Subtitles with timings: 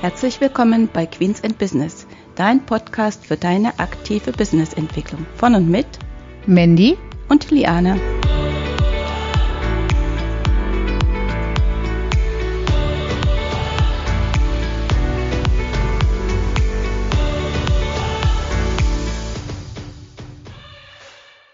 [0.00, 5.26] Herzlich willkommen bei Queens and Business, dein Podcast für deine aktive Businessentwicklung.
[5.36, 5.86] Von und mit
[6.46, 6.96] Mandy
[7.28, 8.00] und Liane.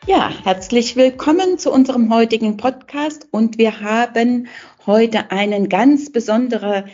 [0.06, 4.46] Ja, herzlich willkommen zu unserem heutigen Podcast und wir haben
[4.86, 6.85] heute einen ganz besonderen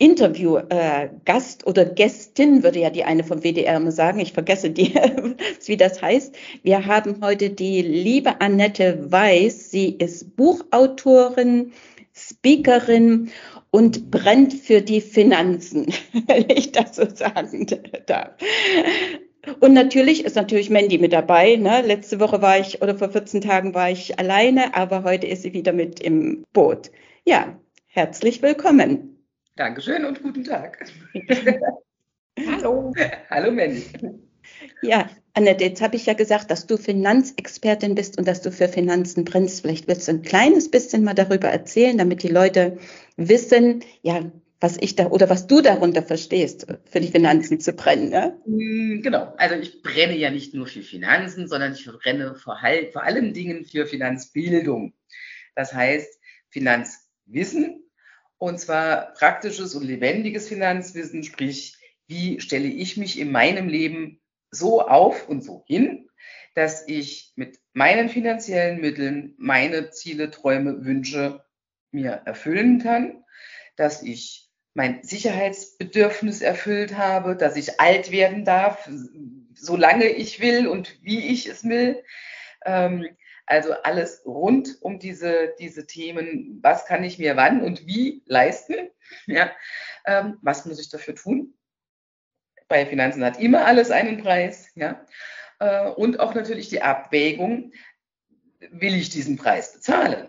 [0.00, 4.18] Interview-Gast äh, oder Gästin, würde ja die eine vom WDR immer sagen.
[4.18, 4.94] Ich vergesse die,
[5.66, 6.34] wie das heißt.
[6.62, 9.70] Wir haben heute die liebe Annette Weiß.
[9.70, 11.72] Sie ist Buchautorin,
[12.14, 13.30] Speakerin
[13.70, 15.92] und brennt für die Finanzen,
[16.26, 17.66] wenn ich das so sagen
[18.06, 18.30] darf.
[19.60, 21.56] Und natürlich ist natürlich Mandy mit dabei.
[21.56, 21.82] Ne?
[21.82, 25.52] Letzte Woche war ich oder vor 14 Tagen war ich alleine, aber heute ist sie
[25.52, 26.90] wieder mit im Boot.
[27.26, 29.19] Ja, herzlich willkommen.
[29.56, 30.86] Dankeschön und guten Tag.
[32.46, 32.92] Hallo.
[33.28, 33.84] Hallo Mandy.
[34.82, 38.68] Ja, Annette, jetzt habe ich ja gesagt, dass du Finanzexpertin bist und dass du für
[38.68, 39.62] Finanzen brennst.
[39.62, 42.78] Vielleicht willst du ein kleines bisschen mal darüber erzählen, damit die Leute
[43.16, 44.30] wissen, ja,
[44.60, 48.10] was ich da oder was du darunter verstehst, für die Finanzen zu brennen.
[48.10, 48.36] Ne?
[49.02, 52.58] Genau, also ich brenne ja nicht nur für Finanzen, sondern ich brenne vor,
[52.92, 54.92] vor allen Dingen für Finanzbildung.
[55.54, 57.89] Das heißt, Finanzwissen
[58.40, 64.18] und zwar praktisches und lebendiges Finanzwissen, sprich, wie stelle ich mich in meinem Leben
[64.50, 66.08] so auf und so hin,
[66.54, 71.44] dass ich mit meinen finanziellen Mitteln meine Ziele, Träume, Wünsche
[71.92, 73.22] mir erfüllen kann,
[73.76, 78.88] dass ich mein Sicherheitsbedürfnis erfüllt habe, dass ich alt werden darf,
[79.54, 82.02] solange ich will und wie ich es will,
[82.64, 83.06] ähm,
[83.50, 88.74] also alles rund um diese, diese Themen, was kann ich mir wann und wie leisten?
[89.26, 89.50] Ja,
[90.06, 91.58] ähm, was muss ich dafür tun?
[92.68, 94.70] Bei Finanzen hat immer alles einen Preis.
[94.76, 95.04] Ja,
[95.58, 97.72] äh, und auch natürlich die Abwägung,
[98.70, 100.28] will ich diesen Preis bezahlen?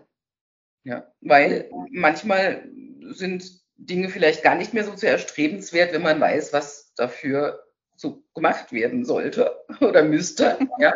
[0.83, 2.67] Ja, weil manchmal
[3.11, 7.63] sind Dinge vielleicht gar nicht mehr so zu erstrebenswert, wenn man weiß, was dafür
[8.01, 10.57] so gemacht werden sollte oder müsste.
[10.79, 10.93] Ja?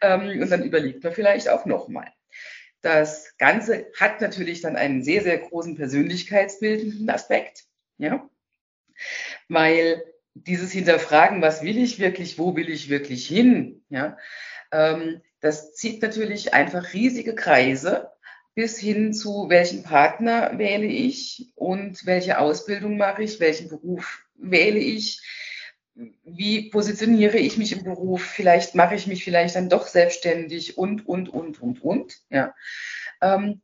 [0.00, 2.08] Ähm, und dann überlegt man vielleicht auch nochmal.
[2.82, 7.64] Das Ganze hat natürlich dann einen sehr, sehr großen persönlichkeitsbildenden Aspekt,
[7.98, 8.26] ja,
[9.48, 10.02] weil
[10.32, 14.16] dieses Hinterfragen, was will ich wirklich, wo will ich wirklich hin, ja,
[14.72, 18.10] ähm, das zieht natürlich einfach riesige Kreise
[18.54, 24.78] bis hin zu, welchen Partner wähle ich und welche Ausbildung mache ich, welchen Beruf wähle
[24.78, 25.22] ich,
[25.94, 31.06] wie positioniere ich mich im Beruf, vielleicht mache ich mich vielleicht dann doch selbstständig und,
[31.06, 32.14] und, und, und, und.
[32.30, 32.54] Ja.
[33.20, 33.60] Ähm,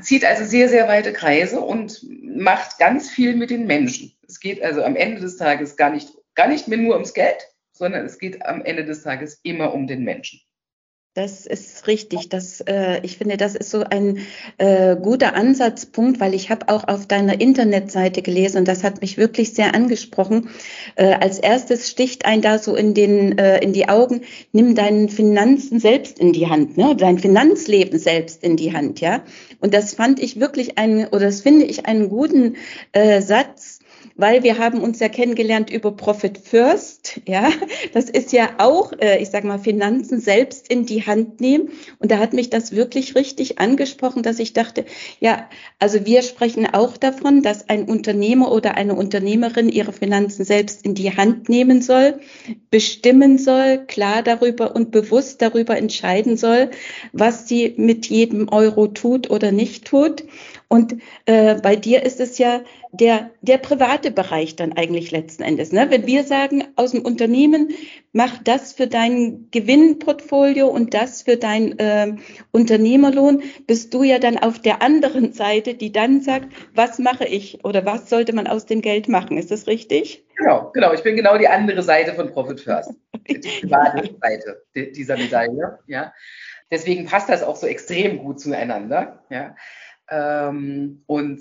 [0.00, 4.16] zieht also sehr, sehr weite Kreise und macht ganz viel mit den Menschen.
[4.26, 7.46] Es geht also am Ende des Tages gar nicht, gar nicht mehr nur ums Geld,
[7.72, 10.40] sondern es geht am Ende des Tages immer um den Menschen.
[11.14, 12.28] Das ist richtig.
[12.28, 14.18] Das, äh, ich finde, das ist so ein
[14.58, 19.18] äh, guter Ansatzpunkt, weil ich habe auch auf deiner Internetseite gelesen und das hat mich
[19.18, 20.50] wirklich sehr angesprochen.
[20.94, 24.20] Äh, als erstes sticht ein da so in den äh, in die Augen:
[24.52, 26.94] Nimm deinen Finanzen selbst in die Hand, ne?
[26.96, 29.24] Dein Finanzleben selbst in die Hand, ja.
[29.58, 32.54] Und das fand ich wirklich einen oder das finde ich einen guten
[32.92, 33.79] äh, Satz
[34.20, 37.20] weil wir haben uns ja kennengelernt über Profit First.
[37.26, 37.50] Ja,
[37.94, 41.70] das ist ja auch, äh, ich sage mal, Finanzen selbst in die Hand nehmen.
[41.98, 44.84] Und da hat mich das wirklich richtig angesprochen, dass ich dachte,
[45.20, 45.48] ja,
[45.78, 50.94] also wir sprechen auch davon, dass ein Unternehmer oder eine Unternehmerin ihre Finanzen selbst in
[50.94, 52.20] die Hand nehmen soll,
[52.70, 56.70] bestimmen soll, klar darüber und bewusst darüber entscheiden soll,
[57.12, 60.24] was sie mit jedem Euro tut oder nicht tut.
[60.68, 62.60] Und äh, bei dir ist es ja
[62.92, 65.72] der, der private Bereich dann eigentlich letzten Endes.
[65.72, 65.86] Ne?
[65.90, 67.70] Wenn wir sagen, aus dem Unternehmen,
[68.12, 72.14] mach das für dein Gewinnportfolio und das für dein äh,
[72.50, 77.64] Unternehmerlohn, bist du ja dann auf der anderen Seite, die dann sagt, was mache ich
[77.64, 79.38] oder was sollte man aus dem Geld machen?
[79.38, 80.24] Ist das richtig?
[80.36, 80.92] Genau, genau.
[80.92, 82.94] Ich bin genau die andere Seite von Profit First.
[83.28, 84.62] Die private Seite
[84.92, 85.78] dieser Medaille.
[85.86, 86.12] Ja.
[86.70, 89.22] Deswegen passt das auch so extrem gut zueinander.
[89.28, 89.54] Ja.
[90.10, 91.40] Ähm, und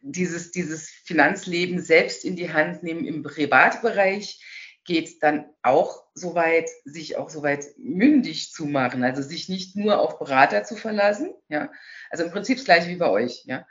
[0.00, 4.40] dieses, dieses Finanzleben selbst in die Hand nehmen im Privatbereich
[4.84, 9.76] geht dann auch so weit, sich auch so weit mündig zu machen, also sich nicht
[9.76, 11.70] nur auf Berater zu verlassen, ja,
[12.10, 13.66] also im Prinzip das gleiche wie bei euch, ja,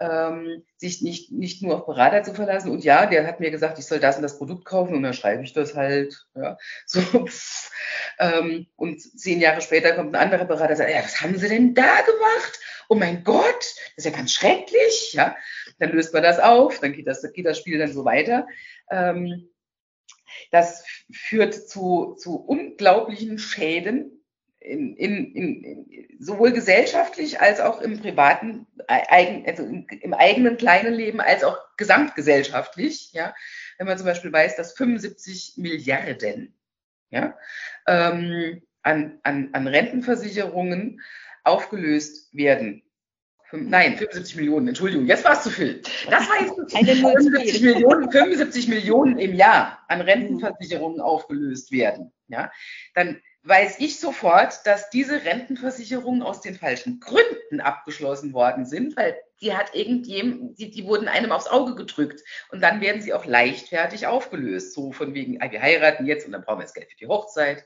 [0.00, 2.70] ähm, sich nicht, nicht nur auf Berater zu verlassen.
[2.70, 5.14] Und ja, der hat mir gesagt, ich soll das und das Produkt kaufen und dann
[5.14, 6.56] schreibe ich das halt, ja,
[6.86, 7.00] so,
[8.18, 11.48] ähm, und zehn Jahre später kommt ein anderer Berater und sagt, ja, was haben Sie
[11.48, 12.58] denn da gemacht?
[12.88, 15.36] Oh mein Gott, Das ist ja ganz schrecklich, ja.
[15.78, 18.46] Dann löst man das auf, dann geht das, geht das Spiel dann so weiter.
[18.90, 19.48] Ähm,
[20.50, 24.16] das führt zu, zu unglaublichen Schäden
[24.60, 31.20] in, in, in, sowohl gesellschaftlich als auch im privaten, also im, im, eigenen kleinen Leben
[31.20, 33.12] als auch gesamtgesellschaftlich.
[33.12, 33.34] Ja?
[33.78, 36.54] Wenn man zum Beispiel weiß, dass 75 Milliarden
[37.10, 37.38] ja,
[37.86, 41.00] ähm, an, an, an Rentenversicherungen
[41.46, 42.82] aufgelöst werden.
[43.52, 45.80] Nein, 75 Millionen, Entschuldigung, jetzt war es zu viel.
[46.10, 52.12] Das war jetzt 75 Millionen, 75 Millionen im Jahr an Rentenversicherungen aufgelöst werden.
[52.28, 52.50] Ja,
[52.94, 59.16] dann weiß ich sofort, dass diese Rentenversicherungen aus den falschen Gründen abgeschlossen worden sind, weil
[59.40, 63.26] die hat irgendjemand, die, die wurden einem aufs Auge gedrückt und dann werden sie auch
[63.26, 64.74] leichtfertig aufgelöst.
[64.74, 67.06] So von wegen, ah, wir heiraten jetzt und dann brauchen wir das Geld für die
[67.06, 67.64] Hochzeit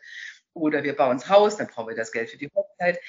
[0.52, 3.00] oder wir bauen das Haus, dann brauchen wir das Geld für die Hochzeit.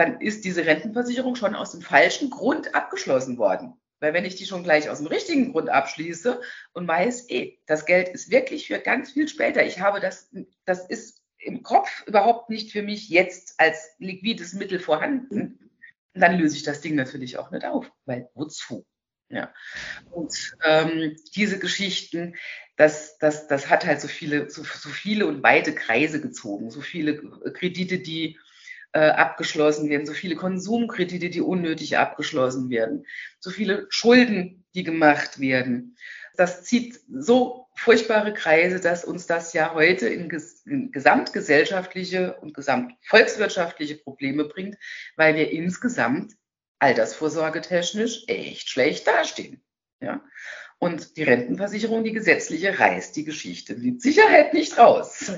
[0.00, 3.74] Dann ist diese Rentenversicherung schon aus dem falschen Grund abgeschlossen worden.
[3.98, 6.40] Weil wenn ich die schon gleich aus dem richtigen Grund abschließe
[6.72, 9.62] und weiß, eh, das Geld ist wirklich für ganz viel später.
[9.62, 10.30] Ich habe das,
[10.64, 15.70] das ist im Kopf überhaupt nicht für mich jetzt als liquides Mittel vorhanden,
[16.14, 18.86] dann löse ich das Ding natürlich auch nicht auf, weil wozu?
[19.28, 19.52] Ja.
[20.10, 22.36] Und ähm, diese Geschichten,
[22.78, 26.80] das, das, das hat halt so viele, so, so viele und weite Kreise gezogen, so
[26.80, 27.18] viele
[27.52, 28.38] Kredite, die
[28.92, 33.06] äh, abgeschlossen werden, so viele Konsumkredite, die unnötig abgeschlossen werden,
[33.38, 35.96] so viele Schulden, die gemacht werden.
[36.36, 42.54] Das zieht so furchtbare Kreise, dass uns das ja heute in, ges in gesamtgesellschaftliche und
[42.54, 44.76] gesamtvolkswirtschaftliche Probleme bringt,
[45.16, 46.34] weil wir insgesamt
[46.78, 49.62] altersvorsorgetechnisch echt schlecht dastehen.
[50.00, 50.22] Ja?
[50.78, 55.32] Und die Rentenversicherung, die gesetzliche, reißt die Geschichte mit Sicherheit nicht raus.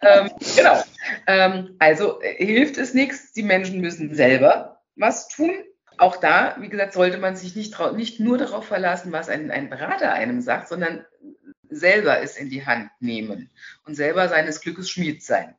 [0.00, 0.82] Ähm, genau.
[1.26, 3.32] Ähm, also äh, hilft es nichts.
[3.32, 5.52] Die Menschen müssen selber was tun.
[5.96, 9.70] Auch da, wie gesagt, sollte man sich nicht, nicht nur darauf verlassen, was ein, ein
[9.70, 11.06] Berater einem sagt, sondern
[11.68, 13.50] selber es in die Hand nehmen
[13.84, 15.56] und selber seines Glückes Schmied sein.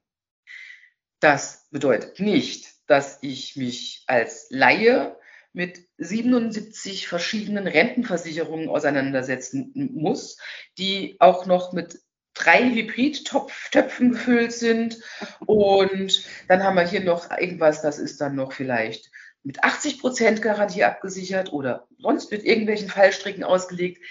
[1.19, 5.17] Das bedeutet nicht, dass ich mich als Laie
[5.53, 10.37] mit 77 verschiedenen Rentenversicherungen auseinandersetzen muss,
[10.77, 11.99] die auch noch mit
[12.35, 15.01] drei Hybrid-Töpfen gefüllt sind.
[15.45, 19.09] Und dann haben wir hier noch irgendwas, das ist dann noch vielleicht
[19.43, 24.03] mit 80 Prozent Garantie abgesichert oder sonst mit irgendwelchen Fallstricken ausgelegt.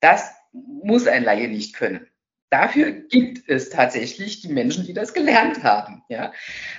[0.00, 2.06] Das muss ein Laie nicht können.
[2.50, 6.02] Dafür gibt es tatsächlich die Menschen, die das gelernt haben.
[6.08, 6.32] Ja?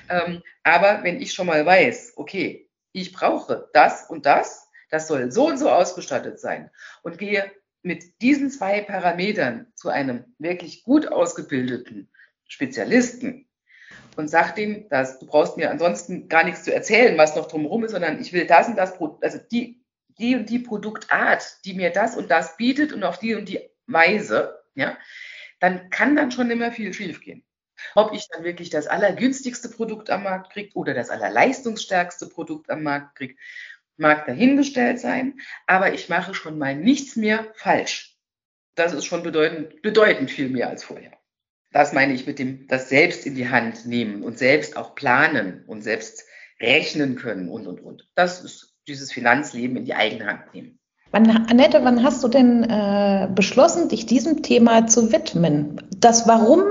[0.09, 5.31] Ähm, aber wenn ich schon mal weiß, okay, ich brauche das und das, das soll
[5.31, 6.69] so und so ausgestattet sein
[7.03, 7.49] und gehe
[7.83, 12.11] mit diesen zwei Parametern zu einem wirklich gut ausgebildeten
[12.47, 13.47] Spezialisten
[14.15, 17.85] und sage dem, dass du brauchst mir ansonsten gar nichts zu erzählen, was noch drumherum
[17.85, 19.81] ist, sondern ich will das und das, also die
[20.21, 23.59] die und die Produktart, die mir das und das bietet und auf die und die
[23.87, 24.97] Weise, ja,
[25.59, 27.43] dann kann dann schon immer viel schiefgehen.
[27.95, 32.83] Ob ich dann wirklich das allergünstigste Produkt am Markt kriege oder das allerleistungsstärkste Produkt am
[32.83, 33.35] Markt kriege,
[34.01, 38.17] mag dahingestellt sein, aber ich mache schon mal nichts mehr falsch.
[38.75, 41.13] Das ist schon bedeutend, bedeutend viel mehr als vorher.
[41.71, 45.63] Das meine ich mit dem, das selbst in die Hand nehmen und selbst auch planen
[45.67, 46.25] und selbst
[46.59, 48.09] rechnen können und, und, und.
[48.15, 50.79] Das ist dieses Finanzleben in die eigene Hand nehmen.
[51.11, 55.81] Wann, Annette, wann hast du denn äh, beschlossen, dich diesem Thema zu widmen?
[55.97, 56.63] Das Warum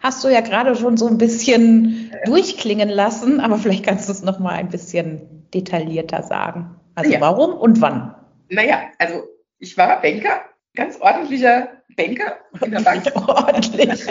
[0.00, 4.22] hast du ja gerade schon so ein bisschen durchklingen lassen, aber vielleicht kannst du es
[4.22, 6.80] noch mal ein bisschen detaillierter sagen.
[6.94, 7.20] Also ja.
[7.20, 8.14] warum und wann?
[8.48, 9.24] Naja, also
[9.58, 13.04] ich war Banker, ganz ordentlicher Banker in der Bank.
[13.28, 14.06] Ordentlich.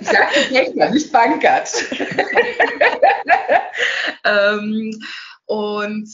[0.00, 1.72] Ich sage Banker, nicht Bankert.
[4.24, 4.92] ähm,
[5.46, 6.08] und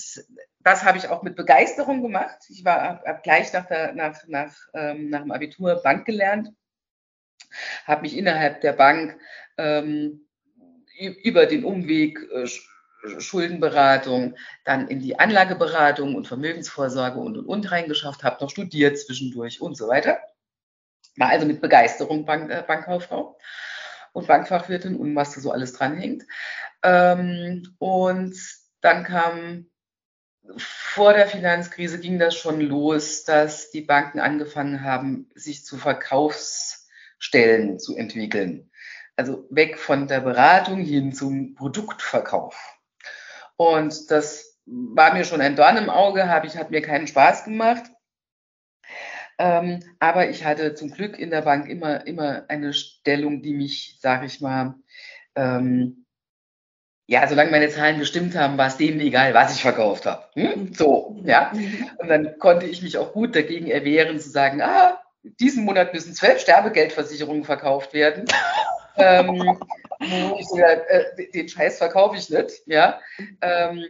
[0.60, 2.38] das habe ich auch mit Begeisterung gemacht.
[2.48, 6.52] Ich war hab gleich nach, der, nach, nach, ähm, nach dem Abitur Bank gelernt,
[7.84, 9.18] habe mich innerhalb der Bank
[9.58, 10.26] ähm,
[11.22, 12.48] über den Umweg äh,
[13.18, 19.60] Schuldenberatung, dann in die Anlageberatung und Vermögensvorsorge und und und reingeschafft, habe noch studiert zwischendurch
[19.60, 20.18] und so weiter.
[21.16, 23.38] War also mit Begeisterung Bank, äh, Bankkauffrau
[24.12, 26.24] und Bankfachwirtin und was da so alles dranhängt.
[26.82, 28.36] Ähm, und
[28.80, 29.66] dann kam
[30.56, 37.78] vor der Finanzkrise ging das schon los, dass die Banken angefangen haben, sich zu Verkaufsstellen
[37.78, 38.70] zu entwickeln.
[39.16, 42.75] Also weg von der Beratung hin zum Produktverkauf.
[43.56, 47.44] Und das war mir schon ein Dorn im Auge, habe ich, hat mir keinen Spaß
[47.44, 47.84] gemacht.
[49.38, 53.98] Ähm, aber ich hatte zum Glück in der Bank immer, immer eine Stellung, die mich,
[54.00, 54.74] sage ich mal,
[55.34, 56.06] ähm,
[57.08, 60.24] ja, solange meine Zahlen gestimmt haben, war es denen egal, was ich verkauft habe.
[60.34, 60.72] Hm?
[60.74, 61.52] So, ja.
[61.98, 66.14] Und dann konnte ich mich auch gut dagegen erwehren, zu sagen, ah, diesen Monat müssen
[66.14, 68.24] zwölf Sterbegeldversicherungen verkauft werden.
[68.96, 69.58] ähm,
[70.00, 73.00] ich so, äh, den Scheiß verkaufe ich nicht, ja.
[73.40, 73.84] Ähm,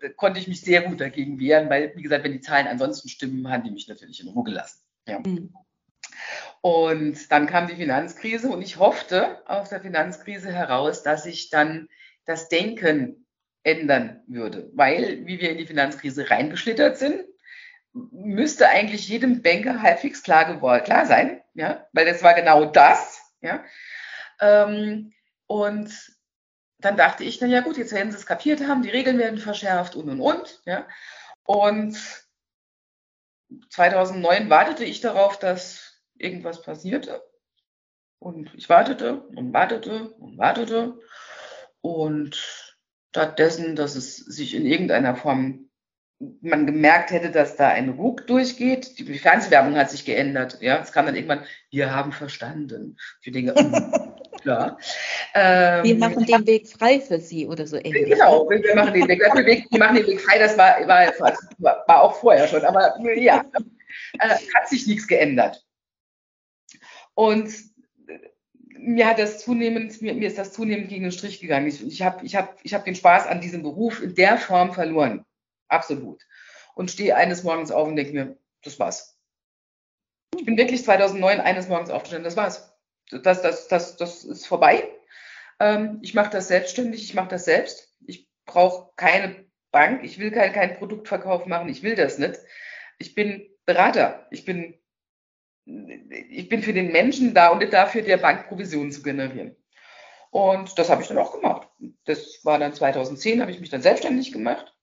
[0.00, 3.08] da konnte ich mich sehr gut dagegen wehren, weil, wie gesagt, wenn die Zahlen ansonsten
[3.08, 4.80] stimmen, haben die mich natürlich in Ruhe gelassen.
[5.06, 5.18] Ja.
[5.18, 5.52] Mhm.
[6.60, 11.88] Und dann kam die Finanzkrise und ich hoffte aus der Finanzkrise heraus, dass ich dann
[12.26, 13.26] das Denken
[13.62, 14.70] ändern würde.
[14.74, 17.24] Weil, wie wir in die Finanzkrise reingeschlittert sind,
[17.92, 23.20] müsste eigentlich jedem Banker halbwegs klar, geworden, klar sein, ja, weil das war genau das,
[23.40, 23.64] ja.
[24.40, 25.12] Ähm,
[25.46, 25.92] und
[26.78, 29.38] dann dachte ich, na ja gut, jetzt werden sie es kapiert haben, die Regeln werden
[29.38, 30.88] verschärft und und und, ja.
[31.44, 31.98] Und
[33.70, 37.22] 2009 wartete ich darauf, dass irgendwas passierte.
[38.18, 40.98] Und ich wartete und wartete und wartete.
[41.80, 42.36] Und
[43.10, 45.70] stattdessen, dass es sich in irgendeiner Form
[46.42, 48.98] man gemerkt hätte, dass da ein Ruck durchgeht.
[48.98, 50.58] Die Fernsehwerbung hat sich geändert.
[50.60, 52.98] Ja, es kam dann irgendwann, wir haben verstanden.
[53.22, 53.54] Für Dinge,
[54.40, 54.78] klar.
[55.34, 58.10] Ähm, wir machen den Weg frei für Sie oder so ähnlich.
[58.10, 62.14] Genau, wir machen den Weg, wir machen den Weg frei, das war, war, war auch
[62.14, 63.44] vorher schon, aber ja,
[64.18, 65.64] äh, hat sich nichts geändert.
[67.14, 67.52] Und
[68.80, 71.66] mir hat das zunehmend, mir, mir ist das zunehmend gegen den Strich gegangen.
[71.66, 74.72] Ich, ich habe ich hab, ich hab den Spaß an diesem Beruf in der Form
[74.72, 75.24] verloren.
[75.68, 76.26] Absolut.
[76.74, 79.18] Und stehe eines Morgens auf und denke mir, das war's.
[80.36, 82.69] Ich bin wirklich 2009 eines Morgens aufgestanden, das war's.
[83.10, 84.88] Das, das, das, das ist vorbei.
[85.58, 87.94] Ähm, ich mache das selbstständig, ich mache das selbst.
[88.06, 92.38] Ich brauche keine Bank, ich will keinen kein Produktverkauf machen, ich will das nicht.
[92.98, 94.80] Ich bin Berater, ich bin
[96.30, 99.56] ich bin für den Menschen da und nicht dafür, der Bank Provisionen zu generieren.
[100.30, 101.68] Und das habe ich dann auch gemacht.
[102.04, 104.74] Das war dann 2010, habe ich mich dann selbstständig gemacht.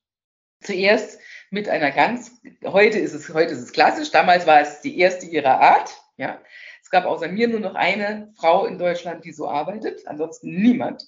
[0.62, 1.20] Zuerst
[1.50, 2.32] mit einer ganz,
[2.64, 6.42] heute ist es, heute ist es klassisch, damals war es die erste ihrer Art, ja.
[6.88, 11.06] Es gab außer mir nur noch eine Frau in Deutschland, die so arbeitet, ansonsten niemand.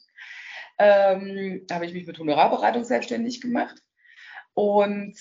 [0.78, 3.82] Ähm, da habe ich mich mit Honorarberatung selbstständig gemacht
[4.54, 5.16] und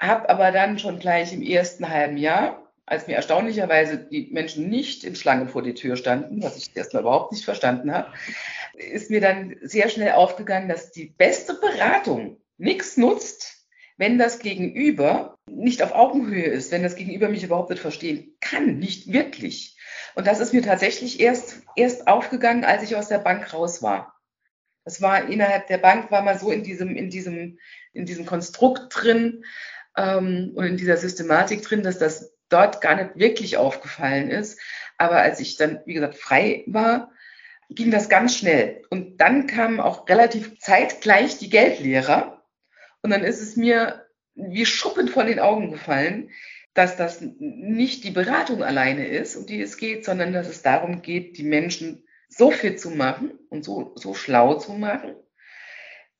[0.00, 5.04] habe aber dann schon gleich im ersten halben Jahr als mir erstaunlicherweise die Menschen nicht
[5.04, 8.12] in Schlangen vor die Tür standen, was ich erstmal überhaupt nicht verstanden habe,
[8.74, 15.38] ist mir dann sehr schnell aufgegangen, dass die beste Beratung nichts nutzt, wenn das Gegenüber
[15.46, 19.76] nicht auf Augenhöhe ist, wenn das Gegenüber mich überhaupt nicht verstehen kann, nicht wirklich.
[20.14, 24.14] Und das ist mir tatsächlich erst, erst aufgegangen, als ich aus der Bank raus war.
[24.84, 27.58] Das war innerhalb der Bank, war man so in diesem, in diesem,
[27.92, 29.44] in diesem Konstrukt drin
[29.96, 34.60] ähm, und in dieser Systematik drin, dass das dort gar nicht wirklich aufgefallen ist.
[34.98, 37.12] Aber als ich dann, wie gesagt, frei war,
[37.68, 38.82] ging das ganz schnell.
[38.90, 42.44] Und dann kamen auch relativ zeitgleich die Geldlehrer.
[43.02, 46.30] Und dann ist es mir wie Schuppen von den Augen gefallen,
[46.74, 51.02] dass das nicht die Beratung alleine ist, um die es geht, sondern dass es darum
[51.02, 55.16] geht, die Menschen so fit zu machen und so, so schlau zu machen,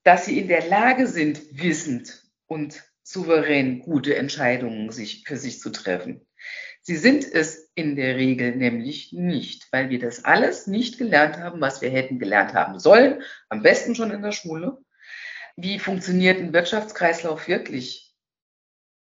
[0.03, 5.71] dass sie in der Lage sind, wissend und souverän gute Entscheidungen sich, für sich zu
[5.71, 6.27] treffen.
[6.83, 11.61] Sie sind es in der Regel nämlich nicht, weil wir das alles nicht gelernt haben,
[11.61, 14.79] was wir hätten gelernt haben sollen, am besten schon in der Schule.
[15.57, 18.10] Wie funktioniert ein Wirtschaftskreislauf wirklich?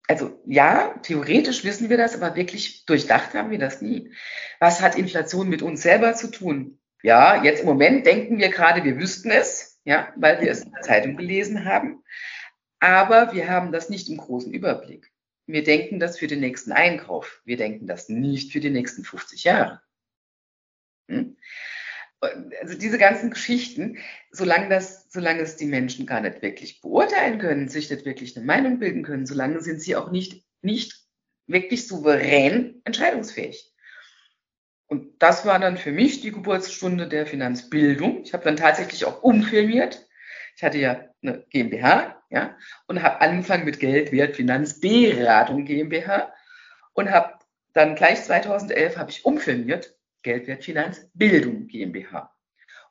[0.08, 4.14] Also ja, theoretisch wissen wir das, aber wirklich durchdacht haben wir das nie.
[4.60, 6.80] Was hat Inflation mit uns selber zu tun?
[7.04, 10.72] Ja, jetzt im Moment denken wir gerade, wir wüssten es, ja, weil wir es in
[10.72, 12.04] der Zeitung gelesen haben.
[12.80, 15.12] Aber wir haben das nicht im großen Überblick.
[15.46, 17.42] Wir denken das für den nächsten Einkauf.
[17.44, 19.82] Wir denken das nicht für die nächsten 50 Jahre.
[21.10, 21.38] Hm?
[22.20, 24.00] Also diese ganzen Geschichten,
[24.32, 28.46] solange das, solange es die Menschen gar nicht wirklich beurteilen können, sich nicht wirklich eine
[28.46, 31.06] Meinung bilden können, solange sind sie auch nicht, nicht
[31.46, 33.72] wirklich souverän entscheidungsfähig.
[34.88, 38.24] Und das war dann für mich die Geburtsstunde der Finanzbildung.
[38.24, 40.08] Ich habe dann tatsächlich auch umfirmiert.
[40.56, 42.58] Ich hatte ja eine GmbH, ja,
[42.88, 46.34] und habe angefangen mit Geldwert Finanzberatung GmbH
[46.94, 47.34] und habe
[47.74, 52.34] dann gleich 2011 habe ich umfirmiert Geldwert Finanzbildung GmbH.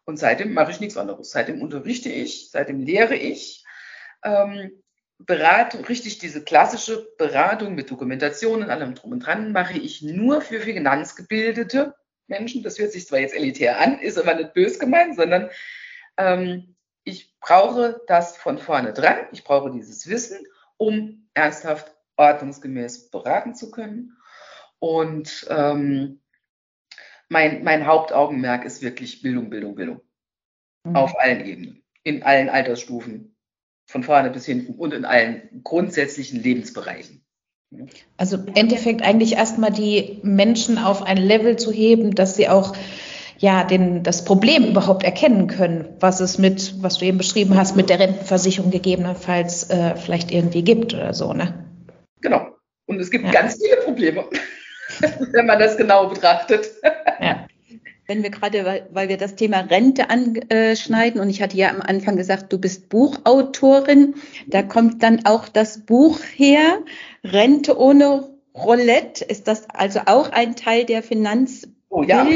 [0.04, 1.30] Und seitdem mache ich nichts anderes.
[1.30, 3.64] Seitdem unterrichte ich, seitdem lehre ich,
[4.22, 4.82] ähm,
[5.18, 10.42] berate, richtig diese klassische Beratung mit Dokumentation und allem drum und dran mache ich nur
[10.42, 11.94] für finanzgebildete
[12.26, 12.62] Menschen.
[12.62, 15.50] Das hört sich zwar jetzt elitär an, ist aber nicht bös gemeint, sondern
[16.18, 20.38] ähm, ich brauche das von vorne dran, ich brauche dieses Wissen,
[20.76, 24.16] um ernsthaft ordnungsgemäß beraten zu können.
[24.78, 26.20] Und ähm,
[27.28, 30.00] mein, mein Hauptaugenmerk ist wirklich Bildung, Bildung, Bildung.
[30.84, 30.96] Mhm.
[30.96, 31.82] Auf allen Ebenen.
[32.04, 33.36] in allen Altersstufen,
[33.88, 37.24] von vorne bis hinten und in allen grundsätzlichen Lebensbereichen.
[38.16, 42.76] Also im Endeffekt eigentlich erstmal die Menschen auf ein Level zu heben, dass sie auch
[43.38, 47.76] ja, den, das Problem überhaupt erkennen können, was es mit, was du eben beschrieben hast,
[47.76, 51.66] mit der Rentenversicherung gegebenenfalls äh, vielleicht irgendwie gibt oder so, ne?
[52.22, 52.46] Genau.
[52.86, 53.32] Und es gibt ja.
[53.32, 54.24] ganz viele Probleme,
[55.32, 56.70] wenn man das genau betrachtet.
[58.06, 58.14] Ja.
[58.14, 62.16] Wenn wir gerade, weil, wir das Thema Rente anschneiden und ich hatte ja am Anfang
[62.16, 64.14] gesagt, du bist Buchautorin,
[64.46, 66.78] da kommt dann auch das Buch her,
[67.24, 69.24] Rente ohne Roulette.
[69.24, 72.26] Ist das also auch ein Teil der Finanz oh, ja.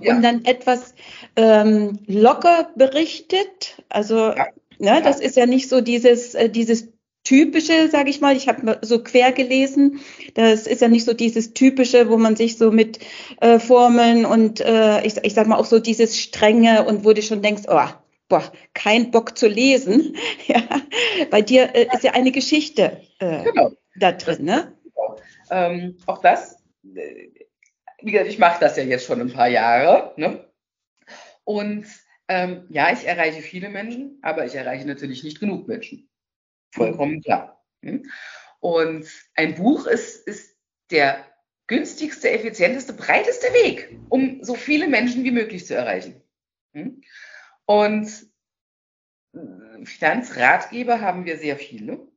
[0.00, 0.14] Ja.
[0.14, 0.94] und dann etwas
[1.36, 3.82] ähm, locker berichtet.
[3.88, 4.46] Also ja.
[4.78, 6.93] ne, das ist ja nicht so dieses, äh, dieses
[7.24, 8.36] typische, sage ich mal.
[8.36, 10.00] Ich habe so quer gelesen.
[10.34, 13.00] Das ist ja nicht so dieses typische, wo man sich so mit
[13.40, 17.22] äh, Formeln und äh, ich, ich sag mal auch so dieses strenge und wo du
[17.22, 17.88] schon denkst, oh,
[18.28, 20.16] boah, kein Bock zu lesen.
[20.46, 20.62] ja,
[21.30, 23.72] bei dir äh, ist ja eine Geschichte äh, genau.
[23.96, 24.72] da drin, ne?
[25.50, 26.62] Ähm, auch das
[26.94, 27.30] äh,
[28.04, 30.12] wie gesagt, ich mache das ja jetzt schon ein paar Jahre.
[30.16, 30.46] Ne?
[31.44, 31.86] Und
[32.28, 36.08] ähm, ja, ich erreiche viele Menschen, aber ich erreiche natürlich nicht genug Menschen.
[36.74, 37.64] Vollkommen klar.
[37.82, 38.10] Hm?
[38.60, 40.56] Und ein Buch ist, ist
[40.90, 41.24] der
[41.66, 46.20] günstigste, effizienteste, breiteste Weg, um so viele Menschen wie möglich zu erreichen.
[46.72, 47.00] Hm?
[47.64, 48.08] Und
[49.34, 52.08] äh, Finanzratgeber haben wir sehr viele.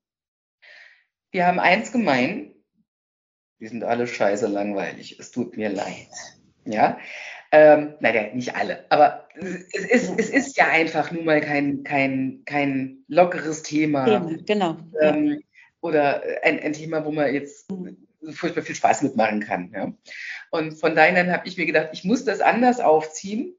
[1.31, 2.55] Wir haben eins gemein,
[3.59, 5.19] die sind alle scheiße langweilig.
[5.19, 6.09] Es tut mir leid.
[6.65, 6.99] Ja,
[7.51, 12.43] ähm, naja, nicht alle, aber es ist, es ist ja einfach nun mal kein, kein,
[12.45, 14.05] kein lockeres Thema.
[14.05, 14.77] Thema genau.
[15.01, 15.41] Ähm,
[15.81, 17.67] oder ein, ein Thema, wo man jetzt
[18.31, 19.71] furchtbar viel Spaß mitmachen kann.
[19.73, 19.93] Ja?
[20.51, 23.55] Und von daher habe ich mir gedacht, ich muss das anders aufziehen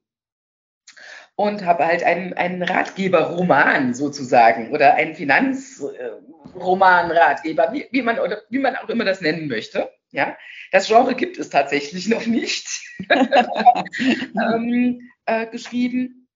[1.35, 8.59] und habe halt einen, einen Ratgeberroman sozusagen oder einen Finanzroman-Ratgeber, wie, wie, man, oder wie
[8.59, 9.89] man auch immer das nennen möchte.
[10.11, 10.37] Ja,
[10.71, 12.67] das Genre gibt es tatsächlich noch nicht.
[13.09, 16.27] ähm, äh, geschrieben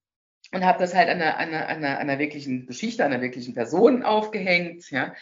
[0.53, 4.89] und habe das halt an einer, einer, einer, einer wirklichen Geschichte, einer wirklichen Person aufgehängt.
[4.91, 5.13] Ja.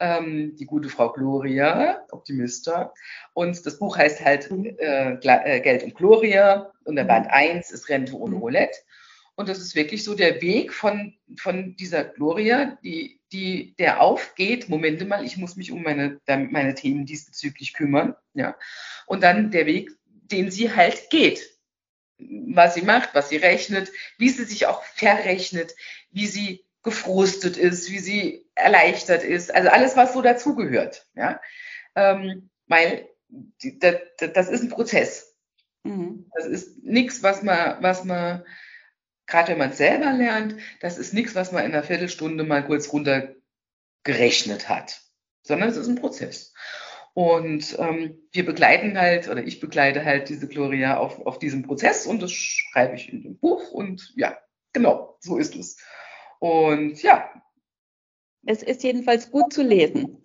[0.00, 2.92] Ähm, die gute Frau Gloria, Optimista.
[3.32, 4.76] Und das Buch heißt halt mhm.
[4.78, 8.42] äh, äh, Geld und Gloria und der Band 1 ist Rente ohne mhm.
[8.42, 8.78] Roulette.
[9.36, 14.68] Und das ist wirklich so der Weg von, von dieser Gloria, die, die, der aufgeht,
[14.68, 18.14] Momente mal, ich muss mich um meine, meine Themen diesbezüglich kümmern.
[18.32, 18.56] Ja.
[19.06, 21.50] Und dann der Weg, den sie halt geht.
[22.16, 25.74] Was sie macht, was sie rechnet, wie sie sich auch verrechnet,
[26.12, 29.52] wie sie gefrustet ist, wie sie erleichtert ist.
[29.52, 31.08] Also alles, was so dazugehört.
[31.16, 31.40] Ja.
[31.96, 33.08] Ähm, weil
[33.58, 35.34] das, ist ein Prozess.
[35.82, 36.30] Mhm.
[36.36, 38.44] Das ist nichts, was man, was man
[39.26, 42.64] gerade wenn man es selber lernt, das ist nichts, was man in einer Viertelstunde mal
[42.64, 45.00] kurz runtergerechnet hat,
[45.42, 46.52] sondern es ist ein Prozess.
[47.14, 52.06] Und ähm, wir begleiten halt, oder ich begleite halt diese Gloria auf, auf diesem Prozess
[52.06, 54.36] und das schreibe ich in dem Buch und ja,
[54.72, 55.78] genau, so ist es.
[56.40, 57.30] Und ja,
[58.46, 60.18] es ist jedenfalls gut zu lesen.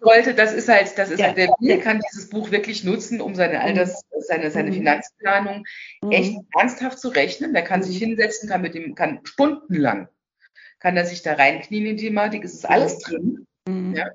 [0.00, 1.26] Sollte, das ist halt, das ist ja.
[1.26, 4.20] halt, der Bier kann dieses Buch wirklich nutzen, um seine Alters, mhm.
[4.20, 4.74] seine, seine mhm.
[4.74, 5.64] Finanzplanung
[6.02, 6.10] mhm.
[6.10, 7.52] echt ernsthaft zu rechnen.
[7.52, 10.08] Der kann sich hinsetzen, kann mit dem, kann stundenlang,
[10.78, 13.46] kann er sich da reinknien in die Thematik, es ist alles drin.
[13.66, 13.94] Mhm.
[13.94, 14.10] Ja.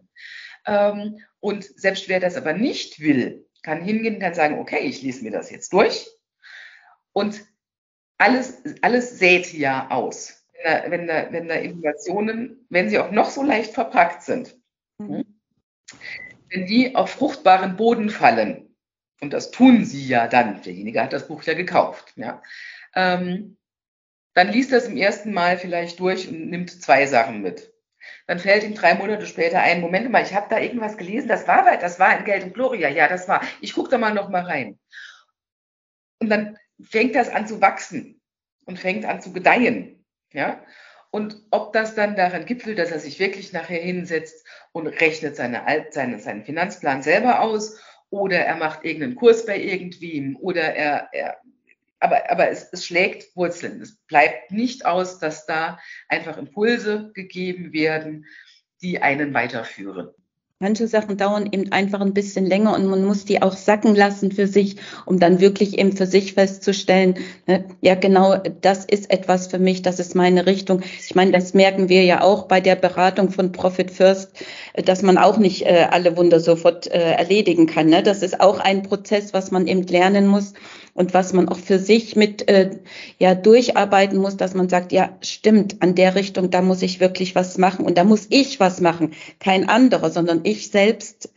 [0.65, 5.24] Ähm, und selbst wer das aber nicht will, kann hingehen, kann sagen, okay, ich lese
[5.24, 6.10] mir das jetzt durch.
[7.12, 7.46] Und
[8.17, 13.30] alles, alles sät ja aus da, wenn, da, wenn da Informationen, wenn sie auch noch
[13.30, 14.56] so leicht verpackt sind,
[14.97, 15.17] mhm.
[15.17, 15.26] Hm,
[16.49, 18.76] wenn die auf fruchtbaren Boden fallen,
[19.21, 22.41] und das tun sie ja dann, derjenige hat das Buch ja gekauft, ja,
[22.95, 23.58] ähm,
[24.34, 27.71] dann liest das im ersten Mal vielleicht durch und nimmt zwei Sachen mit.
[28.28, 31.47] Dann fällt ihm drei Monate später ein, Moment mal, ich habe da irgendwas gelesen, das
[31.47, 33.41] war weit, das war in Geld und Gloria, ja, das war.
[33.62, 34.80] Ich gucke da mal noch mal rein.
[36.19, 38.21] Und dann fängt das an zu wachsen
[38.65, 40.03] und fängt an zu gedeihen.
[40.34, 40.62] Ja?
[41.12, 45.63] Und ob das dann daran gipfelt, dass er sich wirklich nachher hinsetzt und rechnet seine,
[45.91, 51.38] seine, seinen Finanzplan selber aus oder er macht irgendeinen Kurs bei irgendwem oder er, er
[52.00, 53.82] aber, aber es, es schlägt Wurzeln.
[53.82, 58.26] Es bleibt nicht aus, dass da einfach Impulse gegeben werden,
[58.82, 60.10] die einen weiterführen.
[60.60, 64.32] Manche Sachen dauern eben einfach ein bisschen länger und man muss die auch sacken lassen
[64.32, 67.16] für sich, um dann wirklich eben für sich festzustellen,
[67.48, 70.82] ne, ja genau, das ist etwas für mich, das ist meine Richtung.
[71.06, 74.32] Ich meine, das merken wir ja auch bei der Beratung von Profit First,
[74.76, 77.88] dass man auch nicht äh, alle Wunder sofort äh, erledigen kann.
[77.88, 78.02] Ne?
[78.02, 80.54] Das ist auch ein Prozess, was man eben lernen muss
[80.94, 82.78] und was man auch für sich mit äh,
[83.18, 87.36] ja durcharbeiten muss, dass man sagt, ja stimmt, an der Richtung, da muss ich wirklich
[87.36, 91.34] was machen und da muss ich was machen, kein anderer, sondern ich selbst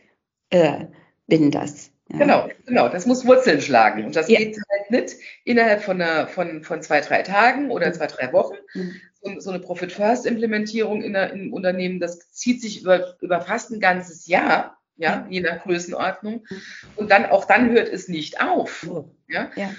[0.49, 0.85] äh,
[1.27, 1.91] bin das.
[2.09, 2.19] Ja.
[2.19, 2.89] Genau, genau.
[2.89, 4.05] Das muss Wurzeln schlagen.
[4.05, 4.39] Und das ja.
[4.39, 8.55] geht halt nicht innerhalb von, einer, von, von zwei, drei Tagen oder zwei, drei Wochen.
[8.73, 8.95] Mhm.
[9.21, 14.27] So, so, eine Profit-First-Implementierung in einem Unternehmen, das zieht sich über, über fast ein ganzes
[14.27, 16.45] Jahr ja, je nach Größenordnung.
[16.49, 16.61] Mhm.
[16.95, 18.87] Und dann, auch dann hört es nicht auf.
[19.27, 19.51] Ja?
[19.55, 19.71] ja.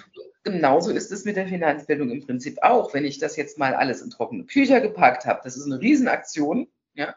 [0.44, 2.94] Genauso ist es mit der Finanzbildung im Prinzip auch.
[2.94, 6.68] Wenn ich das jetzt mal alles in trockene Tücher gepackt habe, das ist eine Riesenaktion,
[6.94, 7.14] ja.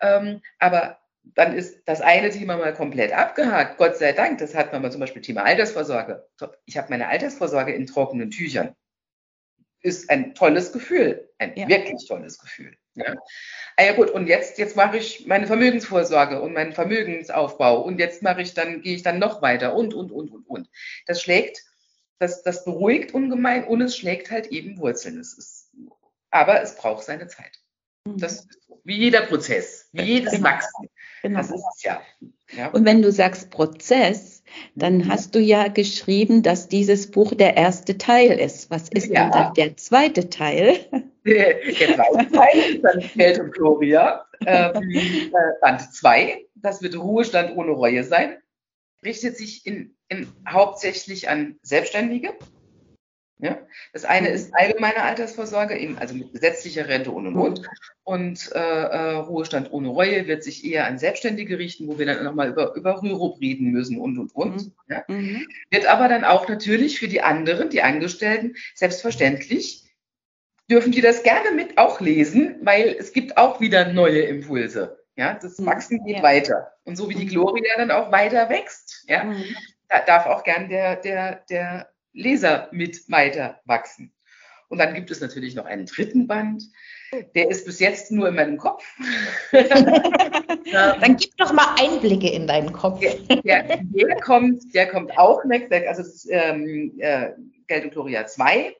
[0.00, 3.78] Ähm, aber dann ist das eine Thema mal komplett abgehakt.
[3.78, 6.28] Gott sei Dank, das hat man mal zum Beispiel Thema Altersvorsorge.
[6.66, 8.74] Ich habe meine Altersvorsorge in trockenen Tüchern.
[9.80, 11.68] Ist ein tolles Gefühl, ein ja.
[11.68, 12.76] wirklich tolles Gefühl.
[12.94, 13.14] Ja.
[13.76, 18.22] Ah ja gut, und jetzt, jetzt mache ich meine Vermögensvorsorge und meinen Vermögensaufbau und jetzt
[18.22, 20.70] mache ich dann, gehe ich dann noch weiter und, und, und, und, und.
[21.06, 21.64] Das schlägt,
[22.18, 25.18] das, das beruhigt ungemein und es schlägt halt eben Wurzeln.
[25.18, 25.72] Es ist,
[26.30, 27.63] aber es braucht seine Zeit.
[28.06, 28.18] Mhm.
[28.18, 30.50] Das ist wie jeder Prozess, wie jedes genau.
[30.50, 30.88] Wachsen.
[31.22, 31.38] Genau.
[31.38, 32.02] Das ist es ja.
[32.52, 32.68] ja.
[32.68, 34.42] Und wenn du sagst Prozess,
[34.74, 35.08] dann mhm.
[35.08, 38.70] hast du ja geschrieben, dass dieses Buch der erste Teil ist.
[38.70, 39.22] Was ist ja.
[39.22, 40.86] denn dann der zweite Teil?
[41.24, 45.30] Der, der zweite Teil ist dann Geld und Gloria, ähm, äh,
[45.62, 46.44] Band 2.
[46.56, 48.36] Das wird Ruhestand ohne Reue sein.
[49.02, 52.34] Richtet sich in, in hauptsächlich an Selbstständige
[53.44, 53.58] ja?
[53.92, 54.54] Das eine ist mhm.
[54.54, 57.68] allgemeine Altersvorsorge, eben, also mit gesetzlicher Rente und und und.
[58.02, 62.24] Und äh, äh, Ruhestand ohne Reue wird sich eher an Selbstständige richten, wo wir dann
[62.24, 64.56] nochmal über, über Rürup reden müssen und und und.
[64.56, 64.72] Mhm.
[64.88, 65.04] Ja?
[65.08, 65.46] Mhm.
[65.70, 69.84] Wird aber dann auch natürlich für die anderen, die Angestellten, selbstverständlich
[70.70, 75.04] dürfen die das gerne mit auch lesen, weil es gibt auch wieder neue Impulse.
[75.16, 75.66] Ja, das mhm.
[75.66, 76.22] Wachsen geht ja.
[76.22, 76.72] weiter.
[76.84, 77.30] Und so wie die mhm.
[77.30, 79.44] Gloria dann auch weiter wächst, ja, mhm.
[79.90, 84.14] da darf auch gern der, der, der Leser mit weiter wachsen.
[84.68, 86.64] Und dann gibt es natürlich noch einen dritten Band.
[87.34, 88.84] Der ist bis jetzt nur in meinem Kopf.
[89.52, 93.00] dann gib doch mal Einblicke in deinen Kopf.
[93.00, 97.32] Der, der, der kommt, der kommt auch nächstes, also das ist, ähm, äh,
[97.66, 98.74] Geld und Gloria 2.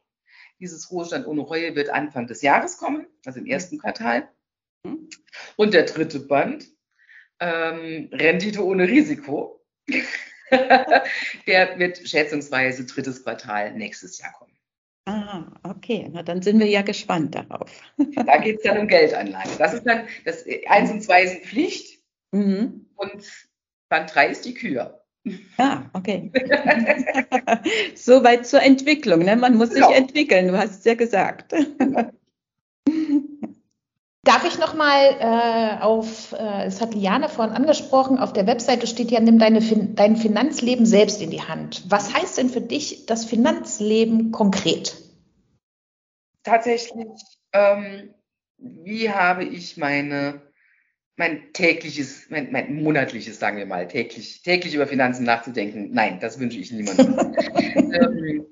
[0.59, 4.29] Dieses Ruhestand ohne Reue wird Anfang des Jahres kommen, also im ersten Quartal.
[5.57, 6.67] Und der dritte Band,
[7.41, 9.61] ähm, Rendite ohne Risiko.
[11.47, 14.53] der wird schätzungsweise drittes Quartal nächstes Jahr kommen.
[15.07, 16.09] Ah, okay.
[16.13, 17.71] Na, dann sind wir ja gespannt darauf.
[17.99, 19.51] da geht es dann um Geldanlage.
[19.59, 22.87] Das ist dann, das eins und zwei sind Pflicht mhm.
[22.97, 23.49] und
[23.91, 25.05] Band drei ist die Kür.
[25.57, 26.31] Ah, okay.
[27.95, 29.21] Soweit zur Entwicklung.
[29.21, 29.37] Ne?
[29.37, 29.93] Man muss sich genau.
[29.93, 31.53] entwickeln, du hast es ja gesagt.
[34.25, 39.11] Darf ich nochmal äh, auf, äh, es hat Liane vorhin angesprochen, auf der Webseite steht
[39.11, 41.85] ja, nimm deine, dein Finanzleben selbst in die Hand.
[41.89, 44.97] Was heißt denn für dich das Finanzleben konkret?
[46.43, 47.11] Tatsächlich,
[47.53, 48.15] ähm,
[48.57, 50.41] wie habe ich meine,
[51.17, 55.91] mein tägliches, mein, mein, monatliches, sagen wir mal, täglich, täglich über Finanzen nachzudenken?
[55.93, 57.15] Nein, das wünsche ich niemandem.
[57.77, 58.47] ähm,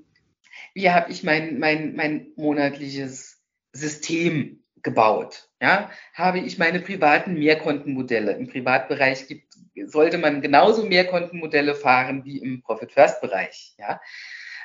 [0.75, 5.49] wie habe ich mein, mein, mein monatliches System gebaut.
[5.63, 8.33] Ja, habe ich meine privaten Mehrkontenmodelle.
[8.33, 9.55] Im Privatbereich gibt,
[9.87, 13.75] sollte man genauso Mehrkontenmodelle fahren wie im Profit-First-Bereich.
[13.79, 14.01] Ja,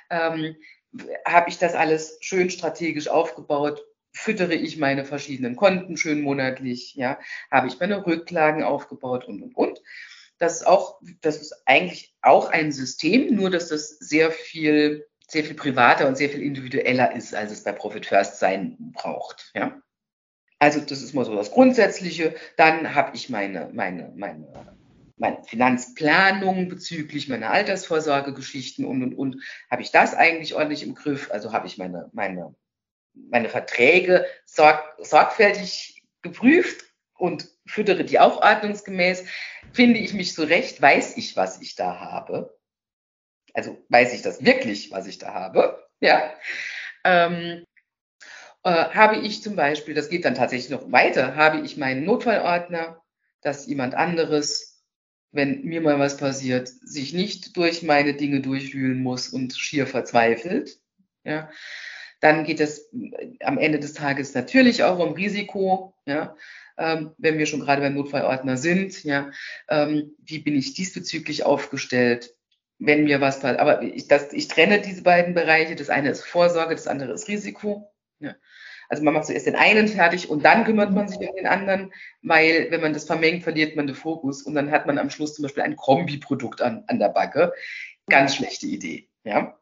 [0.09, 0.55] ähm,
[1.23, 3.85] habe ich das alles schön strategisch aufgebaut?
[4.11, 6.95] Füttere ich meine verschiedenen Konten schön monatlich?
[6.95, 7.19] Ja,
[7.51, 9.83] habe ich meine Rücklagen aufgebaut und und und.
[10.39, 15.43] Das ist auch, das ist eigentlich auch ein System, nur dass das sehr viel sehr
[15.43, 19.51] viel privater und sehr viel individueller ist, als es bei Profit First sein braucht.
[19.53, 19.79] Ja.
[20.59, 22.35] Also das ist mal so das Grundsätzliche.
[22.55, 24.47] Dann habe ich meine, meine, meine,
[25.17, 29.43] meine Finanzplanung bezüglich meiner Altersvorsorgegeschichten und, und, und.
[29.69, 31.29] Habe ich das eigentlich ordentlich im Griff?
[31.31, 32.55] Also habe ich meine, meine,
[33.13, 36.85] meine Verträge sorg, sorgfältig geprüft
[37.17, 39.25] und füttere die auch ordnungsgemäß.
[39.73, 40.81] Finde ich mich zurecht?
[40.81, 42.57] Weiß ich, was ich da habe?
[43.53, 45.87] Also weiß ich das wirklich, was ich da habe?
[45.99, 46.33] Ja.
[47.03, 47.63] Ähm,
[48.67, 53.01] äh, habe ich zum Beispiel, das geht dann tatsächlich noch weiter, habe ich meinen Notfallordner,
[53.41, 54.83] dass jemand anderes,
[55.31, 60.79] wenn mir mal was passiert, sich nicht durch meine Dinge durchwühlen muss und schier verzweifelt.
[61.23, 61.49] Ja.
[62.19, 65.95] Dann geht es äh, am Ende des Tages natürlich auch um Risiko.
[66.05, 66.35] Ja.
[66.77, 69.31] ähm, wenn wir schon gerade beim Notfallordner sind, ja,
[69.69, 72.35] ähm, wie bin ich diesbezüglich aufgestellt,
[72.79, 73.61] wenn mir was passiert.
[73.61, 75.75] Aber ich, das, ich trenne diese beiden Bereiche.
[75.75, 77.93] Das eine ist Vorsorge, das andere ist Risiko.
[78.19, 78.35] Ja.
[78.89, 81.93] Also man macht zuerst den einen fertig und dann kümmert man sich um den anderen,
[82.21, 85.35] weil wenn man das vermengt, verliert man den Fokus und dann hat man am Schluss
[85.35, 87.53] zum Beispiel ein Kombiprodukt an, an der Backe.
[88.07, 89.09] Ganz schlechte Idee.
[89.23, 89.59] Ja.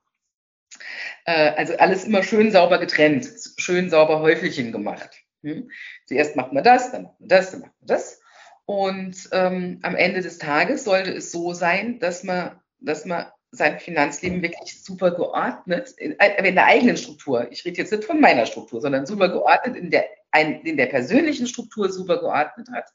[1.26, 5.10] Äh, also alles immer schön sauber getrennt, schön sauber Häufelchen gemacht.
[5.42, 5.70] Hm?
[6.06, 8.22] Zuerst macht man das, dann macht man das, dann macht man das.
[8.66, 13.80] Und ähm, am Ende des Tages sollte es so sein, dass man, dass man sein
[13.80, 18.20] Finanzleben wirklich super geordnet, in, äh, in der eigenen Struktur, ich rede jetzt nicht von
[18.20, 22.86] meiner Struktur, sondern super geordnet, in der, ein, in der persönlichen Struktur super geordnet hat,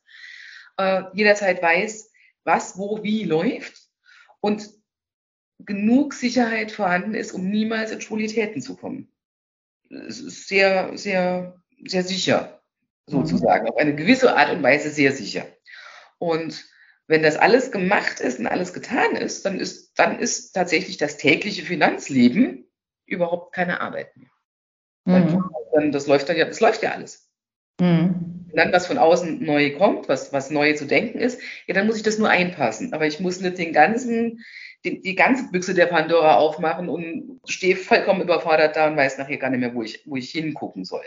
[0.78, 2.10] äh, jederzeit weiß,
[2.44, 3.88] was, wo, wie läuft
[4.40, 4.70] und
[5.58, 9.12] genug Sicherheit vorhanden ist, um niemals in Schwulitäten zu kommen.
[9.90, 12.62] Es ist sehr, sehr, sehr sicher,
[13.06, 15.46] sozusagen, auf eine gewisse Art und Weise sehr sicher.
[16.18, 16.64] Und
[17.10, 21.16] wenn das alles gemacht ist und alles getan ist, dann ist, dann ist tatsächlich das
[21.16, 22.70] tägliche Finanzleben
[23.04, 24.30] überhaupt keine Arbeit mehr.
[25.06, 25.44] Mhm.
[25.74, 27.28] Dann, das läuft dann ja, das läuft ja alles.
[27.80, 28.46] Mhm.
[28.46, 31.88] Wenn dann was von außen neu kommt, was, was neu zu denken ist, ja, dann
[31.88, 32.92] muss ich das nur einpassen.
[32.92, 34.44] Aber ich muss nicht den ganzen,
[34.84, 39.38] die, die ganze Büchse der Pandora aufmachen und stehe vollkommen überfordert da und weiß nachher
[39.38, 41.04] gar nicht mehr, wo ich, wo ich hingucken soll.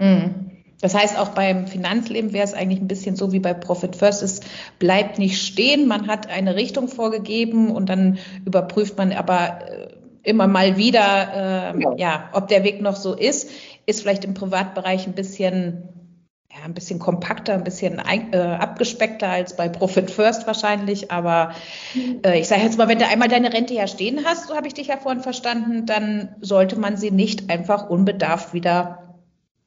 [0.00, 0.63] Mhm.
[0.84, 4.22] Das heißt, auch beim Finanzleben wäre es eigentlich ein bisschen so wie bei Profit First.
[4.22, 4.40] Es
[4.78, 5.88] bleibt nicht stehen.
[5.88, 9.88] Man hat eine Richtung vorgegeben und dann überprüft man aber äh,
[10.24, 11.94] immer mal wieder, äh, ja.
[11.96, 12.30] ja.
[12.34, 13.48] ob der Weg noch so ist.
[13.86, 15.88] Ist vielleicht im Privatbereich ein bisschen,
[16.52, 17.98] ja, ein bisschen kompakter, ein bisschen
[18.32, 21.10] äh, abgespeckter als bei Profit First wahrscheinlich.
[21.10, 21.54] Aber
[22.22, 24.66] äh, ich sage jetzt mal, wenn du einmal deine Rente ja stehen hast, so habe
[24.66, 29.03] ich dich ja vorhin verstanden, dann sollte man sie nicht einfach unbedarft wieder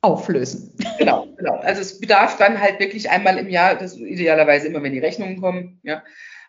[0.02, 0.76] auflösen.
[0.98, 1.58] Genau, genau.
[1.58, 5.42] Also es bedarf dann halt wirklich einmal im Jahr, das idealerweise immer, wenn die Rechnungen
[5.42, 6.04] kommen, ja,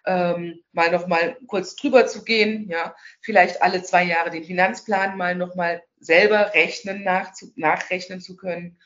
[0.06, 5.16] ähm, mal noch mal kurz drüber zu gehen, ja, vielleicht alle zwei Jahre den Finanzplan
[5.16, 8.78] mal noch mal selber rechnen, nach, nachrechnen zu können.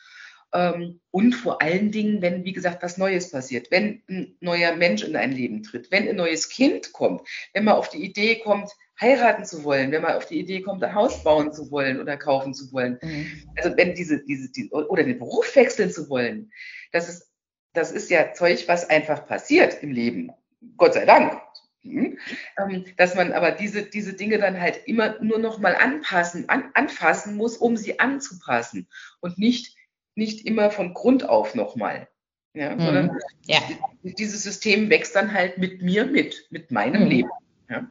[0.53, 5.03] Ähm, und vor allen Dingen, wenn, wie gesagt, was Neues passiert, wenn ein neuer Mensch
[5.03, 8.71] in ein Leben tritt, wenn ein neues Kind kommt, wenn man auf die Idee kommt,
[9.03, 12.17] heiraten zu wollen, wenn man auf die Idee kommt, ein Haus bauen zu wollen oder
[12.17, 12.99] kaufen zu wollen.
[13.03, 13.51] Mhm.
[13.57, 16.53] Also wenn diese, diese, die, oder den Beruf wechseln zu wollen,
[16.93, 17.31] das ist,
[17.75, 20.31] das ist ja Zeug, was einfach passiert im Leben.
[20.77, 21.41] Gott sei Dank.
[21.83, 22.19] Mhm.
[22.59, 26.71] Ähm, dass man aber diese, diese Dinge dann halt immer nur noch mal anpassen, an,
[26.75, 28.89] anfassen muss, um sie anzupassen
[29.21, 29.77] und nicht,
[30.15, 32.09] nicht immer von Grund auf nochmal.
[32.55, 32.81] Ja, mhm.
[32.81, 33.61] sondern ja.
[34.03, 37.09] dieses System wächst dann halt mit mir mit, mit meinem mhm.
[37.09, 37.31] Leben.
[37.69, 37.91] Ja.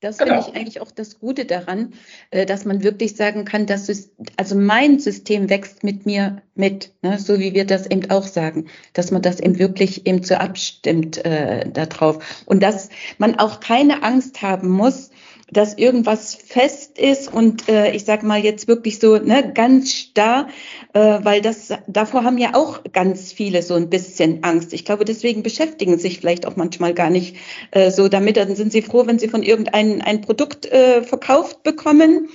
[0.00, 0.42] Das genau.
[0.42, 1.92] finde ich eigentlich auch das Gute daran,
[2.30, 6.92] äh, dass man wirklich sagen kann, dass es, also mein System wächst mit mir mit,
[7.02, 7.18] ne?
[7.18, 11.22] so wie wir das eben auch sagen, dass man das eben wirklich eben so abstimmt
[11.24, 15.10] äh, darauf und dass man auch keine Angst haben muss,
[15.52, 20.48] dass irgendwas fest ist und äh, ich sag mal jetzt wirklich so ne, ganz starr,
[20.92, 24.72] äh, weil das davor haben ja auch ganz viele so ein bisschen Angst.
[24.72, 27.36] Ich glaube, deswegen beschäftigen sich vielleicht auch manchmal gar nicht
[27.70, 28.36] äh, so damit.
[28.36, 32.28] Dann sind sie froh, wenn sie von irgendeinem ein Produkt äh, verkauft bekommen